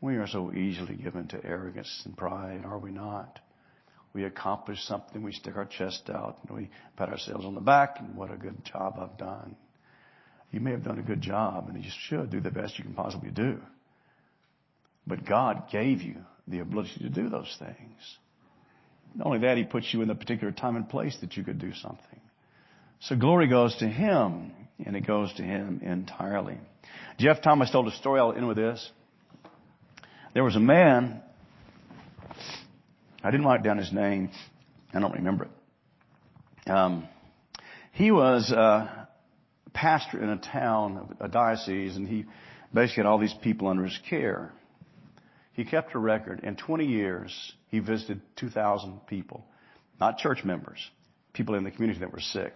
We 0.00 0.16
are 0.16 0.26
so 0.26 0.52
easily 0.54 0.94
given 0.94 1.28
to 1.28 1.44
arrogance 1.44 2.02
and 2.06 2.16
pride, 2.16 2.62
are 2.64 2.78
we 2.78 2.92
not? 2.92 3.38
We 4.14 4.24
accomplish 4.24 4.82
something, 4.84 5.22
we 5.22 5.32
stick 5.32 5.56
our 5.56 5.64
chest 5.64 6.10
out, 6.10 6.38
and 6.46 6.56
we 6.56 6.70
pat 6.96 7.08
ourselves 7.08 7.44
on 7.44 7.54
the 7.54 7.60
back, 7.60 7.96
and 7.98 8.14
what 8.14 8.30
a 8.30 8.36
good 8.36 8.64
job 8.64 8.98
I've 9.00 9.16
done. 9.16 9.56
You 10.50 10.60
may 10.60 10.72
have 10.72 10.84
done 10.84 10.98
a 10.98 11.02
good 11.02 11.22
job, 11.22 11.68
and 11.68 11.82
you 11.82 11.90
should 12.08 12.30
do 12.30 12.40
the 12.40 12.50
best 12.50 12.78
you 12.78 12.84
can 12.84 12.92
possibly 12.92 13.30
do. 13.30 13.58
But 15.06 15.24
God 15.24 15.70
gave 15.72 16.02
you 16.02 16.16
the 16.46 16.60
ability 16.60 17.00
to 17.00 17.08
do 17.08 17.30
those 17.30 17.56
things. 17.58 18.18
Not 19.14 19.26
only 19.26 19.38
that, 19.40 19.56
He 19.56 19.64
puts 19.64 19.92
you 19.92 20.02
in 20.02 20.08
the 20.08 20.14
particular 20.14 20.52
time 20.52 20.76
and 20.76 20.88
place 20.88 21.16
that 21.22 21.36
you 21.36 21.42
could 21.42 21.58
do 21.58 21.72
something. 21.72 22.20
So 23.00 23.16
glory 23.16 23.48
goes 23.48 23.74
to 23.76 23.88
Him, 23.88 24.52
and 24.84 24.94
it 24.94 25.06
goes 25.06 25.32
to 25.34 25.42
Him 25.42 25.80
entirely. 25.82 26.58
Geoff 27.18 27.40
Thomas 27.42 27.70
told 27.70 27.88
a 27.88 27.92
story, 27.92 28.20
I'll 28.20 28.32
end 28.32 28.46
with 28.46 28.58
this. 28.58 28.90
There 30.34 30.44
was 30.44 30.56
a 30.56 30.60
man, 30.60 31.22
I 33.22 33.30
didn't 33.30 33.46
write 33.46 33.62
down 33.62 33.78
his 33.78 33.92
name, 33.92 34.30
I 34.92 35.00
don't 35.00 35.14
remember 35.14 35.44
it. 35.44 36.70
Um, 36.70 37.08
he 37.92 38.10
was 38.10 38.50
a 38.50 39.08
pastor 39.72 40.22
in 40.22 40.28
a 40.28 40.38
town, 40.38 41.16
a 41.20 41.28
diocese, 41.28 41.96
and 41.96 42.08
he 42.08 42.24
basically 42.74 43.02
had 43.02 43.06
all 43.06 43.18
these 43.18 43.34
people 43.42 43.68
under 43.68 43.84
his 43.84 43.98
care. 44.08 44.52
He 45.52 45.64
kept 45.64 45.94
a 45.94 45.98
record. 45.98 46.40
In 46.42 46.56
20 46.56 46.86
years, 46.86 47.52
he 47.68 47.78
visited 47.78 48.22
2,000 48.36 49.06
people. 49.06 49.44
Not 50.00 50.18
church 50.18 50.44
members, 50.44 50.78
people 51.32 51.54
in 51.54 51.64
the 51.64 51.70
community 51.70 52.00
that 52.00 52.12
were 52.12 52.20
sick. 52.20 52.54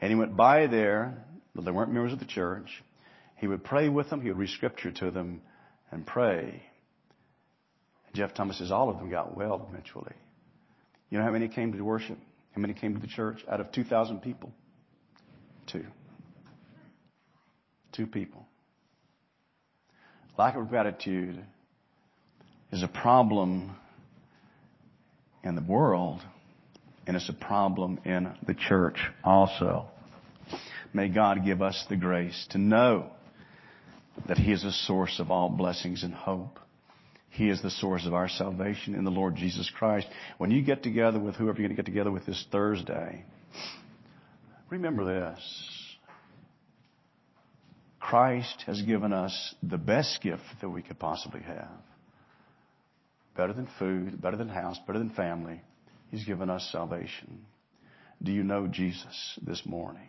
And 0.00 0.10
he 0.10 0.16
went 0.16 0.36
by 0.36 0.66
there, 0.66 1.24
but 1.54 1.64
they 1.64 1.70
weren't 1.70 1.92
members 1.92 2.12
of 2.12 2.20
the 2.20 2.24
church. 2.24 2.82
He 3.36 3.48
would 3.48 3.64
pray 3.64 3.88
with 3.88 4.10
them, 4.10 4.22
he 4.22 4.28
would 4.28 4.38
read 4.38 4.50
scripture 4.50 4.92
to 4.92 5.10
them 5.10 5.42
and 5.90 6.06
pray. 6.06 6.62
Geoff 8.14 8.32
Thomas 8.34 8.58
says 8.58 8.70
all 8.70 8.88
of 8.88 8.98
them 8.98 9.10
got 9.10 9.36
well 9.36 9.66
eventually. 9.68 10.12
You 11.10 11.18
know 11.18 11.24
how 11.24 11.32
many 11.32 11.48
came 11.48 11.72
to 11.72 11.80
worship? 11.82 12.18
How 12.52 12.60
many 12.60 12.72
came 12.72 12.94
to 12.94 13.00
the 13.00 13.08
church 13.08 13.44
out 13.48 13.60
of 13.60 13.72
2,000 13.72 14.20
people? 14.20 14.52
Two. 15.66 15.84
Two 17.92 18.06
people. 18.06 18.46
Lack 20.38 20.56
of 20.56 20.68
gratitude 20.68 21.44
is 22.72 22.82
a 22.82 22.88
problem 22.88 23.76
in 25.42 25.54
the 25.54 25.62
world, 25.62 26.20
and 27.06 27.16
it's 27.16 27.28
a 27.28 27.32
problem 27.32 28.00
in 28.04 28.32
the 28.46 28.54
church 28.54 28.98
also. 29.22 29.86
May 30.92 31.08
God 31.08 31.44
give 31.44 31.62
us 31.62 31.84
the 31.88 31.96
grace 31.96 32.46
to 32.50 32.58
know 32.58 33.10
that 34.26 34.38
He 34.38 34.52
is 34.52 34.62
the 34.62 34.72
source 34.72 35.18
of 35.18 35.30
all 35.30 35.48
blessings 35.48 36.02
and 36.04 36.14
hope. 36.14 36.58
He 37.34 37.48
is 37.48 37.60
the 37.62 37.70
source 37.70 38.06
of 38.06 38.14
our 38.14 38.28
salvation 38.28 38.94
in 38.94 39.02
the 39.02 39.10
Lord 39.10 39.34
Jesus 39.34 39.68
Christ. 39.76 40.06
When 40.38 40.52
you 40.52 40.62
get 40.62 40.84
together 40.84 41.18
with 41.18 41.34
whoever 41.34 41.60
you're 41.60 41.68
going 41.68 41.76
to 41.76 41.82
get 41.82 41.86
together 41.86 42.12
with 42.12 42.24
this 42.24 42.46
Thursday, 42.52 43.24
remember 44.70 45.04
this. 45.04 45.70
Christ 47.98 48.62
has 48.66 48.80
given 48.82 49.12
us 49.12 49.54
the 49.64 49.78
best 49.78 50.20
gift 50.22 50.44
that 50.60 50.68
we 50.68 50.82
could 50.82 50.98
possibly 51.00 51.40
have 51.40 51.80
better 53.36 53.52
than 53.52 53.68
food, 53.80 54.22
better 54.22 54.36
than 54.36 54.48
house, 54.48 54.78
better 54.86 55.00
than 55.00 55.10
family. 55.10 55.60
He's 56.12 56.24
given 56.24 56.48
us 56.48 56.68
salvation. 56.70 57.40
Do 58.22 58.30
you 58.30 58.44
know 58.44 58.68
Jesus 58.68 59.38
this 59.44 59.62
morning? 59.66 60.06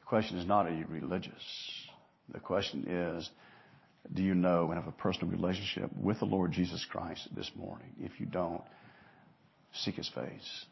The 0.00 0.06
question 0.06 0.38
is 0.38 0.46
not, 0.46 0.66
are 0.66 0.74
you 0.74 0.86
religious? 0.88 1.32
The 2.32 2.40
question 2.40 2.86
is, 2.88 3.30
do 4.12 4.22
you 4.22 4.34
know 4.34 4.70
and 4.70 4.74
have 4.74 4.88
a 4.88 4.96
personal 4.96 5.30
relationship 5.30 5.90
with 5.96 6.18
the 6.18 6.26
Lord 6.26 6.52
Jesus 6.52 6.84
Christ 6.90 7.28
this 7.34 7.50
morning? 7.56 7.88
If 7.98 8.20
you 8.20 8.26
don't, 8.26 8.62
seek 9.72 9.94
His 9.94 10.08
face. 10.14 10.64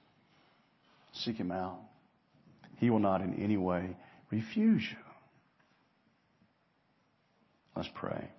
Seek 1.12 1.36
Him 1.36 1.50
out. 1.50 1.78
He 2.78 2.90
will 2.90 2.98
not 2.98 3.20
in 3.20 3.42
any 3.42 3.56
way 3.56 3.96
refuse 4.30 4.82
you. 4.90 4.96
Let's 7.76 7.88
pray. 7.94 8.30